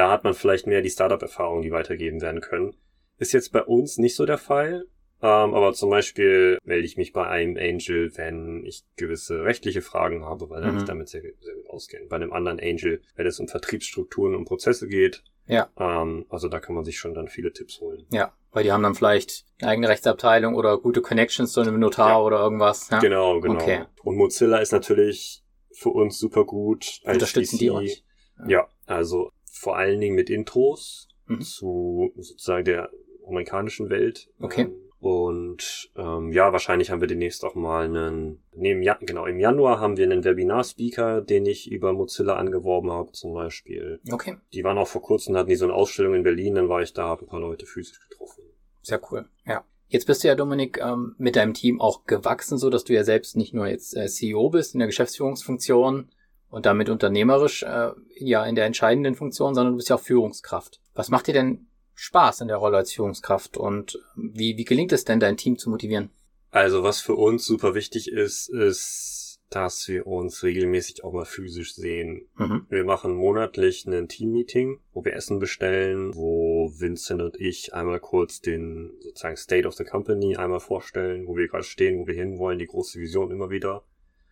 [0.00, 2.74] Da hat man vielleicht mehr die Startup-Erfahrung, die weitergeben werden können.
[3.18, 4.86] Ist jetzt bei uns nicht so der Fall.
[5.20, 10.24] Ähm, aber zum Beispiel melde ich mich bei einem Angel, wenn ich gewisse rechtliche Fragen
[10.24, 10.76] habe, weil er mhm.
[10.76, 12.08] mich damit sehr, sehr gut auskennt.
[12.08, 15.22] Bei einem anderen Angel, wenn es um Vertriebsstrukturen und Prozesse geht.
[15.44, 15.68] Ja.
[15.76, 18.06] Ähm, also da kann man sich schon dann viele Tipps holen.
[18.10, 22.08] Ja, weil die haben dann vielleicht eine eigene Rechtsabteilung oder gute Connections zu einem Notar
[22.08, 22.20] ja.
[22.22, 22.88] oder irgendwas.
[22.88, 23.00] Ja?
[23.00, 23.56] Genau, genau.
[23.56, 23.84] Okay.
[24.02, 27.02] Und Mozilla ist natürlich für uns super gut.
[27.04, 27.60] Unterstützen DC.
[27.60, 28.04] die euch?
[28.38, 28.48] Ja.
[28.48, 31.40] ja, also vor allen Dingen mit Intros mhm.
[31.40, 32.90] zu sozusagen der
[33.26, 34.28] amerikanischen Welt.
[34.40, 34.62] Okay.
[34.62, 39.40] Ähm, und ähm, ja, wahrscheinlich haben wir demnächst auch mal einen, nee, im, genau, im
[39.40, 44.00] Januar haben wir einen Webinar-Speaker, den ich über Mozilla angeworben habe zum Beispiel.
[44.12, 44.36] Okay.
[44.52, 46.92] Die waren auch vor kurzem, hatten die so eine Ausstellung in Berlin, dann war ich
[46.92, 48.44] da, habe ein paar Leute physisch getroffen.
[48.82, 49.64] Sehr cool, ja.
[49.88, 53.02] Jetzt bist du ja, Dominik, ähm, mit deinem Team auch gewachsen, so dass du ja
[53.02, 56.10] selbst nicht nur jetzt äh, CEO bist in der Geschäftsführungsfunktion
[56.50, 60.80] und damit unternehmerisch äh, ja in der entscheidenden Funktion, sondern du bist ja auch Führungskraft.
[60.94, 65.04] Was macht dir denn Spaß in der Rolle als Führungskraft und wie, wie gelingt es
[65.04, 66.10] denn, dein Team zu motivieren?
[66.50, 71.74] Also was für uns super wichtig ist, ist, dass wir uns regelmäßig auch mal physisch
[71.74, 72.28] sehen.
[72.36, 72.66] Mhm.
[72.68, 78.40] Wir machen monatlich ein Team-Meeting, wo wir Essen bestellen, wo Vincent und ich einmal kurz
[78.40, 82.58] den sozusagen State of the Company einmal vorstellen, wo wir gerade stehen, wo wir hinwollen,
[82.58, 83.84] die große Vision immer wieder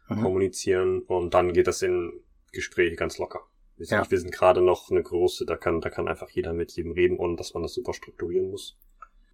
[0.09, 0.23] mhm.
[0.23, 2.13] kommunizieren und dann geht das in
[2.53, 3.41] Gespräche ganz locker.
[3.77, 4.11] Wir sind, ja.
[4.11, 7.17] wir sind gerade noch eine große, da kann, da kann einfach jeder mit jedem reden,
[7.17, 8.77] ohne dass man das super strukturieren muss.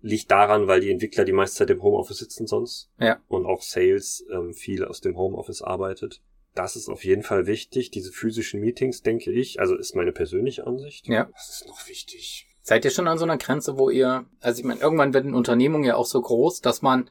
[0.02, 2.90] Liegt daran, weil die Entwickler die meiste Zeit im Homeoffice sitzen sonst.
[2.98, 3.22] Ja.
[3.26, 6.20] Und auch Sales ähm, viel aus dem Homeoffice arbeitet.
[6.54, 9.60] Das ist auf jeden Fall wichtig, diese physischen Meetings, denke ich.
[9.60, 11.08] Also ist meine persönliche Ansicht.
[11.08, 11.30] Ja.
[11.32, 12.46] Das ist noch wichtig.
[12.60, 15.36] Seid ihr schon an so einer Grenze, wo ihr, also ich meine, irgendwann wird eine
[15.36, 17.08] Unternehmung ja auch so groß, dass man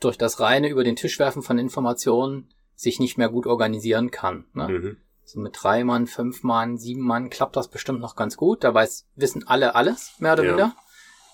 [0.00, 2.48] durch das reine über den Tisch werfen von Informationen
[2.82, 4.44] sich nicht mehr gut organisieren kann.
[4.54, 4.68] Ne?
[4.68, 4.96] Mhm.
[5.24, 8.64] So mit drei Mann, fünf Mann, sieben Mann klappt das bestimmt noch ganz gut.
[8.64, 10.50] Da weiß, wissen alle alles, mehr oder ja.
[10.50, 10.76] weniger.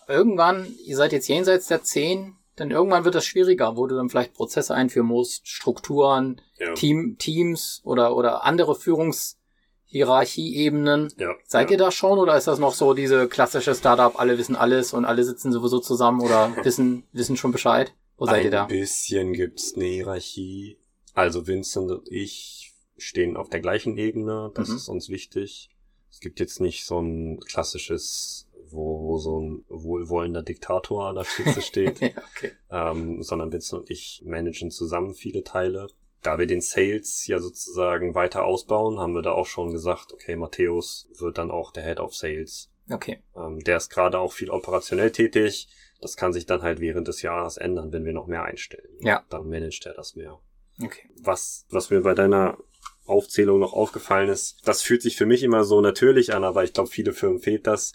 [0.07, 4.11] Irgendwann, ihr seid jetzt jenseits der zehn, dann irgendwann wird das schwieriger, wo du dann
[4.11, 6.75] vielleicht Prozesse einführen musst, Strukturen, ja.
[6.75, 11.15] Team, Teams oder, oder andere Führungshierarchieebenen.
[11.17, 11.31] Ja.
[11.47, 11.73] Seid ja.
[11.73, 15.07] ihr da schon oder ist das noch so diese klassische Startup, alle wissen alles und
[15.07, 17.95] alle sitzen sowieso zusammen oder wissen, wissen schon Bescheid?
[18.17, 18.63] Wo seid Ein ihr da?
[18.63, 20.77] Ein bisschen gibt's eine Hierarchie.
[21.19, 24.53] Also Vincent und ich stehen auf der gleichen Ebene.
[24.55, 24.77] Das mhm.
[24.77, 25.69] ist uns wichtig.
[26.13, 31.25] Es gibt jetzt nicht so ein klassisches, wo, wo so ein wohlwollender Diktator an der
[31.25, 32.53] Spitze steht, okay.
[32.71, 35.89] ähm, sondern Vincent und ich managen zusammen viele Teile.
[36.23, 40.37] Da wir den Sales ja sozusagen weiter ausbauen, haben wir da auch schon gesagt, okay,
[40.37, 42.71] Matthäus wird dann auch der Head of Sales.
[42.89, 43.19] Okay.
[43.35, 45.67] Ähm, der ist gerade auch viel operationell tätig.
[46.01, 48.89] Das kann sich dann halt während des Jahres ändern, wenn wir noch mehr einstellen.
[49.01, 49.25] Ja.
[49.31, 50.39] Dann managt er das mehr.
[50.83, 51.09] Okay.
[51.23, 52.59] Was, was mir bei deiner
[53.09, 54.61] Aufzählung noch aufgefallen ist.
[54.65, 57.67] Das fühlt sich für mich immer so natürlich an, aber ich glaube, viele Firmen fehlt
[57.67, 57.93] das.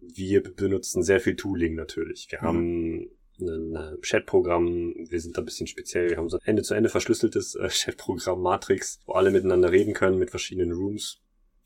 [0.00, 2.28] Wir benutzen sehr viel Tooling natürlich.
[2.30, 2.46] Wir mhm.
[2.46, 7.54] haben ein Chatprogramm, wir sind da ein bisschen speziell, wir haben so ein Ende-zu-Ende verschlüsseltes
[7.54, 11.20] äh, Chatprogramm Matrix, wo alle miteinander reden können mit verschiedenen Rooms.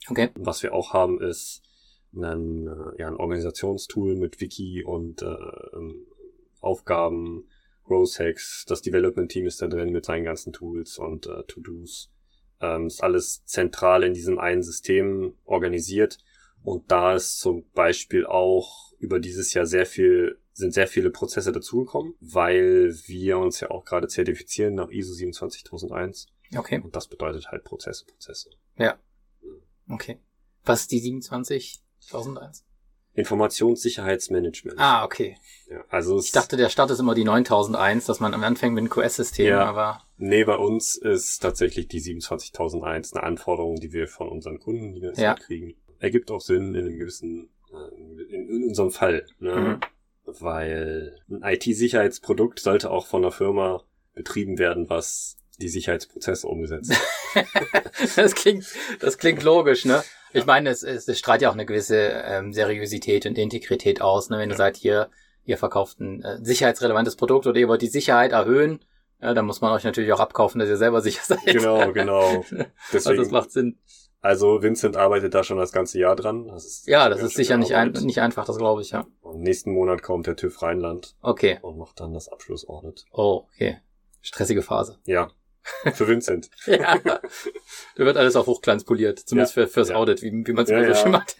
[0.08, 0.30] Okay.
[0.36, 1.62] Was wir auch haben, ist
[2.14, 6.06] ein, äh, ja, ein Organisationstool mit Wiki und äh, ähm,
[6.60, 7.48] Aufgaben,
[7.84, 12.10] Growth Hacks, das Development Team ist da drin mit seinen ganzen Tools und äh, To-Dos.
[12.60, 16.18] Ähm, ist alles zentral in diesem einen System organisiert.
[16.62, 21.52] Und da ist zum Beispiel auch über dieses Jahr sehr viel, sind sehr viele Prozesse
[21.52, 26.26] dazugekommen, weil wir uns ja auch gerade zertifizieren nach ISO 27001.
[26.56, 26.80] Okay.
[26.82, 28.50] Und das bedeutet halt Prozesse, Prozesse.
[28.78, 28.98] Ja.
[29.88, 30.20] Okay.
[30.64, 32.64] Was ist die 27001?
[33.14, 34.78] Informationssicherheitsmanagement.
[34.78, 35.36] Ah, okay.
[35.70, 38.82] Ja, also ich dachte, der Start ist immer die 9001, dass man am Anfang mit
[38.82, 40.02] einem QS-System, ja, aber.
[40.16, 45.20] Nee, bei uns ist tatsächlich die 27001 eine Anforderung, die wir von unseren Kunden die
[45.20, 45.34] ja.
[45.34, 45.74] kriegen.
[46.00, 49.54] Ergibt auch Sinn in einem gewissen, äh, in, in unserem Fall, ne?
[49.56, 49.80] Mhm.
[50.26, 53.82] Weil ein IT-Sicherheitsprodukt sollte auch von einer Firma
[54.14, 56.92] betrieben werden, was die Sicherheitsprozesse umgesetzt.
[58.16, 58.66] das klingt,
[59.00, 60.02] das klingt logisch, ne?
[60.32, 64.30] Ich meine, es, es, es strahlt ja auch eine gewisse ähm, Seriosität und Integrität aus,
[64.30, 64.38] ne?
[64.38, 64.54] Wenn ja.
[64.54, 65.10] du sagst, hier,
[65.44, 68.80] ihr verkauft ein äh, sicherheitsrelevantes Produkt oder ihr wollt die Sicherheit erhöhen,
[69.20, 71.44] ja, dann muss man euch natürlich auch abkaufen, dass ihr selber sicher seid.
[71.46, 72.44] Genau, genau.
[72.50, 73.78] Deswegen, also das macht Sinn.
[74.20, 76.48] Also Vincent arbeitet da schon das ganze Jahr dran.
[76.48, 79.06] Das ist ja, das ist sicher nicht, ein, nicht einfach, das glaube ich, ja.
[79.20, 81.14] Und nächsten Monat kommt der TÜV Rheinland.
[81.20, 81.58] Okay.
[81.60, 83.04] Und macht dann das Abschlussaudit.
[83.12, 83.80] Oh, okay.
[84.22, 84.98] Stressige Phase.
[85.04, 85.30] Ja.
[85.94, 86.50] Für Vincent.
[86.66, 86.98] ja.
[86.98, 87.20] Da
[87.96, 89.18] wird alles auf Hochglanz poliert.
[89.18, 89.96] Zumindest ja, für, fürs ja.
[89.96, 91.36] Audit, wie, wie man es ja, so schön macht.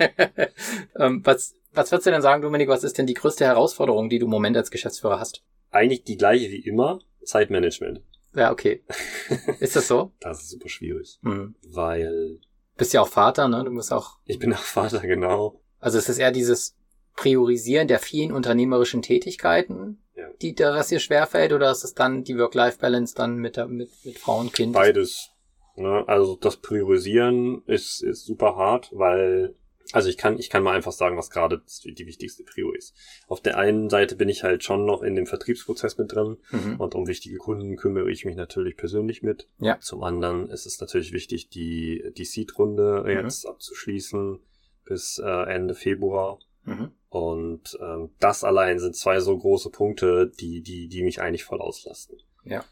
[0.98, 4.18] ähm, was, was würdest du denn sagen, Dominik, was ist denn die größte Herausforderung, die
[4.18, 5.42] du im Moment als Geschäftsführer hast?
[5.70, 7.00] Eigentlich die gleiche wie immer.
[7.24, 8.00] Zeitmanagement.
[8.34, 8.82] Ja, okay.
[9.60, 10.12] Ist das so?
[10.20, 11.18] das ist super schwierig.
[11.22, 11.54] Mhm.
[11.68, 12.40] Weil.
[12.76, 13.62] Bist ja auch Vater, ne?
[13.64, 14.18] Du musst auch.
[14.24, 15.60] Ich bin auch Vater, genau.
[15.78, 16.76] Also es ist eher dieses
[17.16, 20.28] Priorisieren der vielen unternehmerischen Tätigkeiten, ja.
[20.42, 23.90] die da was dir schwerfällt, oder ist es dann die Work-Life-Balance dann mit, der, mit,
[24.04, 24.72] mit Frau und Kind?
[24.72, 25.30] Beides.
[25.76, 26.04] Ne?
[26.06, 29.54] Also das Priorisieren ist, ist super hart, weil
[29.92, 32.94] also ich kann, ich kann mal einfach sagen, was gerade die wichtigste Prio ist.
[33.28, 36.76] Auf der einen Seite bin ich halt schon noch in dem Vertriebsprozess mit drin mhm.
[36.80, 39.48] und um wichtige Kunden kümmere ich mich natürlich persönlich mit.
[39.58, 39.78] Ja.
[39.80, 43.10] Zum anderen ist es natürlich wichtig, die, die Seed-Runde mhm.
[43.10, 44.40] jetzt abzuschließen
[44.84, 46.38] bis äh, Ende Februar.
[46.64, 46.92] Mhm.
[47.14, 51.60] Und ähm, das allein sind zwei so große Punkte, die, die, die mich eigentlich voll
[51.60, 52.18] auslasten.
[52.44, 52.64] Ja.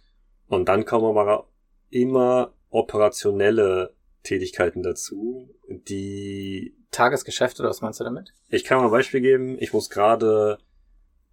[0.49, 1.47] Und dann kommen aber
[1.91, 8.35] immer operationelle Tätigkeiten dazu, die Tagesgeschäft oder was meinst du damit?
[8.49, 9.59] Ich kann mal ein Beispiel geben.
[9.61, 10.59] Ich muss gerade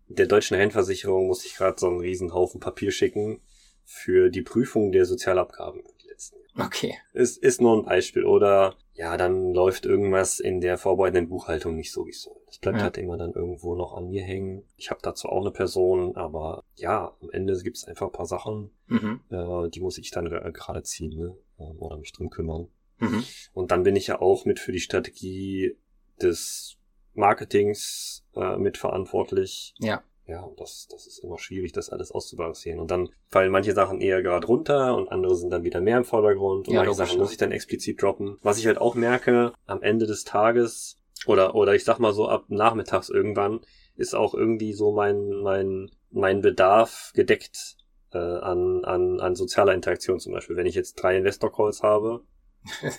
[0.08, 3.42] der deutschen Rentenversicherung muss ich gerade so einen riesen Haufen Papier schicken
[3.86, 5.82] für die Prüfung der Sozialabgaben
[6.20, 6.68] Jahre.
[6.68, 6.98] Okay.
[7.14, 8.26] Ist, ist nur ein Beispiel.
[8.26, 12.36] Oder ja, dann läuft irgendwas in der vorbereitenden Buchhaltung nicht so, wie es soll.
[12.48, 12.84] Das bleibt ja.
[12.84, 14.64] halt immer dann irgendwo noch an mir hängen.
[14.76, 18.26] Ich habe dazu auch eine Person, aber ja, am Ende gibt es einfach ein paar
[18.26, 19.22] Sachen, mhm.
[19.30, 21.36] äh, die muss ich dann gerade ziehen ne?
[21.78, 22.68] oder mich drum kümmern.
[22.98, 23.24] Mhm.
[23.54, 25.78] Und dann bin ich ja auch mit für die Strategie
[26.22, 26.78] des
[27.14, 29.74] Marketings äh, mitverantwortlich.
[29.80, 30.04] Ja.
[30.30, 32.80] Ja, das, das ist immer schwierig, das alles auszubalancieren.
[32.80, 36.06] Und dann fallen manche Sachen eher gerade runter und andere sind dann wieder mehr im
[36.06, 36.68] Vordergrund.
[36.68, 38.38] Und ja, manche Sachen muss ich dann explizit droppen.
[38.44, 42.28] Was ich halt auch merke, am Ende des Tages oder, oder ich sag mal so
[42.28, 43.62] ab nachmittags irgendwann
[43.96, 47.78] ist auch irgendwie so mein, mein, mein Bedarf gedeckt
[48.14, 50.56] äh, an, an, an sozialer Interaktion zum Beispiel.
[50.56, 52.22] Wenn ich jetzt drei Investor Calls habe,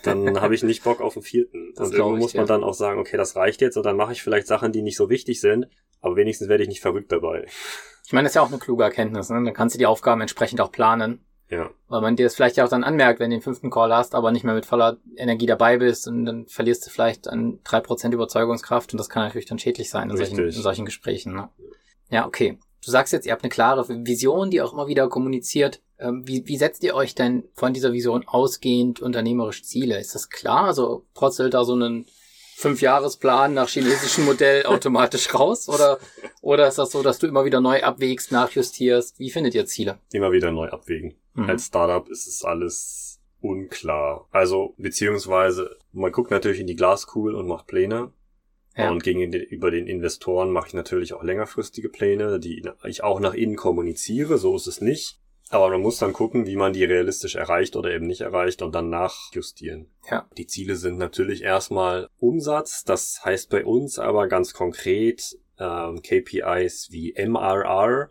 [0.03, 1.75] dann habe ich nicht Bock auf den vierten.
[1.77, 2.49] Das und irgendwo muss man ja.
[2.49, 4.97] dann auch sagen, okay, das reicht jetzt und dann mache ich vielleicht Sachen, die nicht
[4.97, 5.69] so wichtig sind,
[6.01, 7.47] aber wenigstens werde ich nicht verrückt dabei.
[8.07, 9.43] Ich meine, das ist ja auch eine kluge Erkenntnis, ne?
[9.45, 11.25] Dann kannst du die Aufgaben entsprechend auch planen.
[11.51, 11.71] Ja.
[11.89, 14.15] Weil man dir das vielleicht ja auch dann anmerkt, wenn du den fünften Call hast,
[14.15, 17.81] aber nicht mehr mit voller Energie dabei bist und dann verlierst du vielleicht an drei
[17.81, 21.35] Prozent Überzeugungskraft und das kann natürlich dann schädlich sein in, solchen, in solchen Gesprächen.
[21.35, 21.49] Ne?
[22.09, 22.59] Ja, okay.
[22.85, 25.83] Du sagst jetzt, ihr habt eine klare Vision, die auch immer wieder kommuniziert.
[25.99, 29.99] Ähm, wie, wie setzt ihr euch denn von dieser Vision ausgehend unternehmerisch Ziele?
[29.99, 30.65] Ist das klar?
[30.65, 32.07] Also purzelt da so einen
[32.61, 35.69] Fünfjahresplan nach chinesischem Modell automatisch raus?
[35.69, 35.99] Oder,
[36.43, 39.19] oder ist das so, dass du immer wieder neu abwägst, nachjustierst?
[39.19, 39.99] Wie findet ihr Ziele?
[40.13, 41.15] Immer wieder neu abwägen.
[41.35, 41.49] Mhm.
[41.49, 44.29] Als Startup ist es alles unklar.
[44.31, 48.13] Also, beziehungsweise, man guckt natürlich in die Glaskugel und macht Pläne.
[48.77, 48.91] Ja.
[48.91, 53.57] Und gegenüber den Investoren mache ich natürlich auch längerfristige Pläne, die ich auch nach innen
[53.57, 54.39] kommuniziere.
[54.39, 55.19] So ist es nicht.
[55.51, 58.73] Aber man muss dann gucken, wie man die realistisch erreicht oder eben nicht erreicht und
[58.73, 59.91] dann nachjustieren.
[60.09, 60.29] Ja.
[60.39, 62.85] Die Ziele sind natürlich erstmal Umsatz.
[62.85, 68.09] Das heißt bei uns aber ganz konkret ähm, KPIs wie MRR.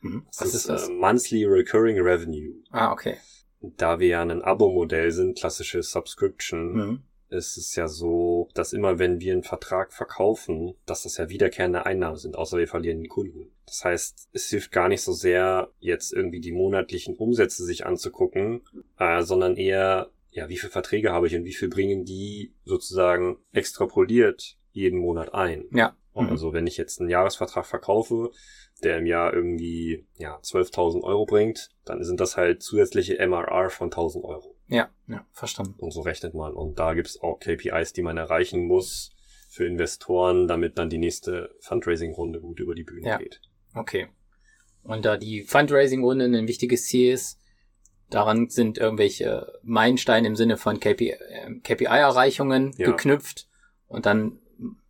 [0.00, 0.24] Mhm.
[0.28, 0.88] Was das ist das?
[0.88, 2.54] Äh, Monthly Recurring Revenue.
[2.70, 3.18] Ah, okay.
[3.60, 8.98] Da wir ja ein Abo-Modell sind, klassische Subscription, mhm ist es ja so, dass immer
[8.98, 13.08] wenn wir einen Vertrag verkaufen, dass das ja wiederkehrende Einnahmen sind, außer wir verlieren den
[13.08, 13.50] Kunden.
[13.66, 18.62] Das heißt, es hilft gar nicht so sehr, jetzt irgendwie die monatlichen Umsätze sich anzugucken,
[18.98, 23.38] äh, sondern eher, ja, wie viele Verträge habe ich und wie viel bringen die sozusagen
[23.52, 25.64] extrapoliert jeden Monat ein.
[25.72, 25.96] Ja.
[26.14, 26.30] Mhm.
[26.30, 28.30] Also wenn ich jetzt einen Jahresvertrag verkaufe,
[28.82, 33.90] der im Jahr irgendwie ja 12.000 Euro bringt, dann sind das halt zusätzliche MRR von
[33.90, 34.54] 1.000 Euro.
[34.68, 35.74] Ja, ja, verstanden.
[35.78, 36.54] Und so rechnet man.
[36.54, 39.10] Und da gibt's auch KPIs, die man erreichen muss
[39.48, 43.16] für Investoren, damit dann die nächste Fundraising-Runde gut über die Bühne Ja.
[43.18, 43.40] geht.
[43.74, 44.08] Okay.
[44.84, 47.40] Und da die Fundraising-Runde ein wichtiges Ziel ist,
[48.10, 52.90] daran sind irgendwelche Meilensteine im Sinne von KPI, äh, KPI-Erreichungen Ja.
[52.90, 53.48] geknüpft
[53.86, 54.38] und dann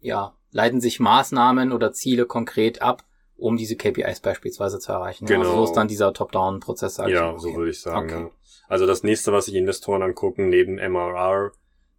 [0.01, 3.05] ja leiten sich Maßnahmen oder Ziele konkret ab,
[3.36, 5.26] um diese KPIs beispielsweise zu erreichen.
[5.26, 5.64] Ja, Also Genau.
[5.64, 6.96] so ist dann dieser Top-Down-Prozess.
[6.96, 7.38] Ja, mal.
[7.38, 7.57] so Okay.
[7.59, 8.07] würde ich sagen.
[8.11, 8.22] Okay.
[8.24, 8.30] Ja.
[8.68, 11.53] Also das nächste, was sich Investoren angucken, neben MRR,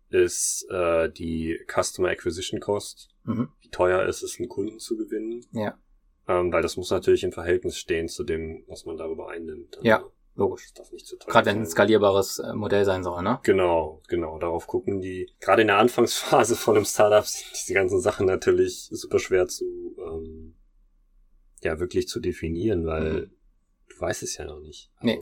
[0.09, 3.09] ist äh, die Customer Acquisition Cost.
[3.23, 3.49] Mhm.
[3.61, 5.45] Wie teuer ist es, einen Kunden zu gewinnen?
[5.51, 5.77] Ja,
[6.27, 9.77] Ähm, weil das muss natürlich im Verhältnis stehen zu dem, was man darüber einnimmt.
[9.77, 10.65] Also, Logisch.
[10.67, 13.39] Das darf nicht zu teuer Gerade wenn ein skalierbares äh, Modell sein soll, ne?
[13.43, 14.39] Genau, genau.
[14.39, 15.29] Darauf gucken die.
[15.41, 19.65] Gerade in der Anfangsphase von einem Startup sind diese ganzen Sachen natürlich super schwer zu,
[19.97, 20.55] ähm,
[21.61, 23.31] ja, wirklich zu definieren, weil Mhm.
[23.89, 24.89] du weißt es ja noch nicht.
[25.01, 25.19] Nee.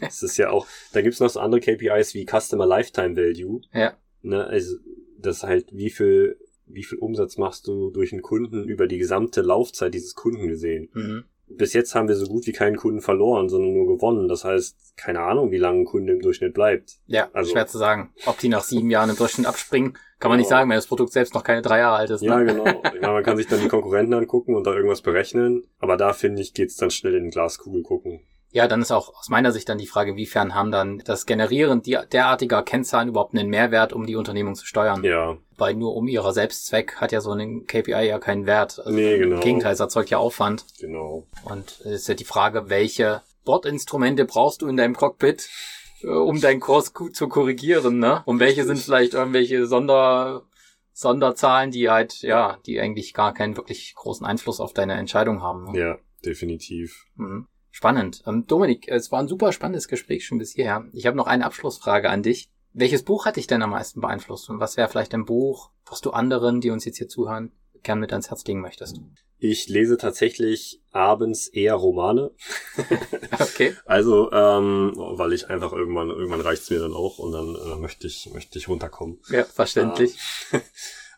[0.00, 3.60] es ist ja auch, da gibt's noch so andere KPIs wie Customer Lifetime Value.
[3.72, 3.96] Ja.
[4.22, 4.76] Ne, also,
[5.18, 8.98] das ist halt, wie viel, wie viel Umsatz machst du durch einen Kunden über die
[8.98, 10.88] gesamte Laufzeit dieses Kunden gesehen?
[10.92, 11.24] Mhm.
[11.56, 14.28] Bis jetzt haben wir so gut wie keinen Kunden verloren, sondern nur gewonnen.
[14.28, 16.98] Das heißt, keine Ahnung, wie lange ein Kunde im Durchschnitt bleibt.
[17.06, 18.12] Ja, Also- schwer zu sagen.
[18.26, 20.58] Ob die nach sieben Jahren im Durchschnitt abspringen, kann man nicht Genau.
[20.58, 22.20] sagen, wenn das Produkt selbst noch keine drei Jahre alt ist.
[22.22, 22.28] Ne?
[22.28, 22.64] Ja, genau.
[22.66, 25.64] Ich meine, man kann sich dann die Konkurrenten angucken und da irgendwas berechnen.
[25.78, 28.20] Aber da finde ich, geht's dann schnell in die Glaskugel gucken.
[28.52, 31.82] Ja, dann ist auch aus meiner Sicht dann die Frage, inwiefern haben dann das Generieren
[31.82, 35.04] derartiger Kennzahlen überhaupt einen Mehrwert, um die Unternehmung zu steuern?
[35.04, 38.80] Ja, Weil nur um ihrer Selbstzweck hat ja so ein KPI ja keinen Wert.
[38.80, 39.36] Also Nee, genau.
[39.36, 40.64] Im Gegenteil, es erzeugt ja Aufwand.
[40.80, 41.26] genau.
[41.44, 45.48] Und es ist ja die Frage, welche Bordinstrumente brauchst du in deinem Cockpit,
[46.02, 48.22] äh, um deinen Kurs gut zu korrigieren, ne?
[48.26, 50.42] Und welche sind vielleicht irgendwelche Sonder,
[50.92, 55.72] Sonderzahlen, die halt, ja, die eigentlich gar keinen wirklich großen Einfluss auf deine Entscheidung haben.
[55.72, 55.78] Ne?
[55.78, 57.06] Ja, definitiv.
[57.14, 57.46] Mhm.
[57.80, 58.22] Spannend.
[58.26, 60.84] Ähm, Dominik, es war ein super spannendes Gespräch schon bis hierher.
[60.92, 62.50] Ich habe noch eine Abschlussfrage an dich.
[62.74, 64.50] Welches Buch hat dich denn am meisten beeinflusst?
[64.50, 67.52] Und was wäre vielleicht ein Buch, was du anderen, die uns jetzt hier zuhören,
[67.82, 69.00] gern mit ans Herz legen möchtest?
[69.38, 72.32] Ich lese tatsächlich abends eher Romane.
[73.38, 73.74] Okay.
[73.86, 78.06] Also, ähm, weil ich einfach irgendwann, irgendwann reicht's mir dann auch und dann äh, möchte
[78.06, 79.18] ich, möchte ich runterkommen.
[79.30, 80.18] Ja, verständlich.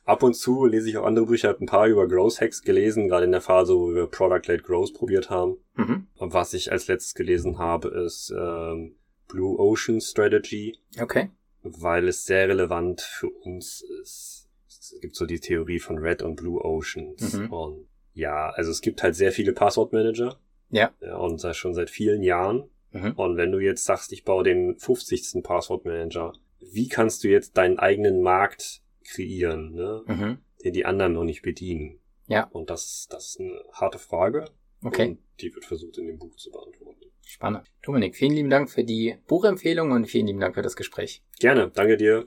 [0.04, 3.08] Ab und zu lese ich auch andere Bücher, habe ein paar über Growth Hacks gelesen,
[3.08, 5.58] gerade in der Phase, wo wir Product-Led Growth probiert haben.
[5.76, 6.08] Mhm.
[6.16, 8.96] Und was ich als letztes gelesen habe, ist ähm,
[9.28, 11.30] Blue Ocean Strategy, Okay.
[11.62, 14.48] weil es sehr relevant für uns ist.
[14.66, 17.34] Es gibt so die Theorie von Red und Blue Oceans.
[17.34, 17.52] Mhm.
[17.52, 20.36] Und ja, also es gibt halt sehr viele Passwortmanager.
[20.70, 20.90] Ja.
[21.00, 22.64] ja und sei- schon seit vielen Jahren.
[22.90, 23.12] Mhm.
[23.12, 25.42] Und wenn du jetzt sagst, ich baue den 50.
[25.42, 30.02] Passwortmanager, wie kannst du jetzt deinen eigenen Markt kreieren, ne?
[30.06, 30.38] Mhm.
[30.64, 31.98] den die anderen noch nicht bedienen?
[32.28, 32.44] Ja.
[32.44, 34.44] Und das, das ist eine harte Frage.
[34.82, 35.10] Okay.
[35.10, 37.00] Und die wird versucht in dem Buch zu beantworten.
[37.24, 37.66] Spannend.
[37.82, 41.22] Dominik, vielen lieben Dank für die Buchempfehlung und vielen lieben Dank für das Gespräch.
[41.38, 42.26] Gerne, danke dir.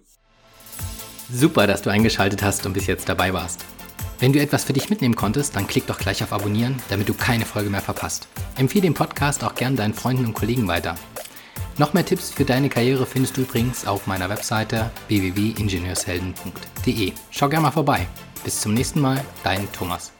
[1.31, 3.65] Super, dass du eingeschaltet hast und bis jetzt dabei warst.
[4.19, 7.13] Wenn du etwas für dich mitnehmen konntest, dann klick doch gleich auf Abonnieren, damit du
[7.13, 8.27] keine Folge mehr verpasst.
[8.57, 10.95] Empfehle den Podcast auch gern deinen Freunden und Kollegen weiter.
[11.77, 17.11] Noch mehr Tipps für deine Karriere findest du übrigens auf meiner Webseite www.ingenieurshelden.de.
[17.31, 18.07] Schau gerne mal vorbei.
[18.45, 20.14] Bis zum nächsten Mal, dein Thomas.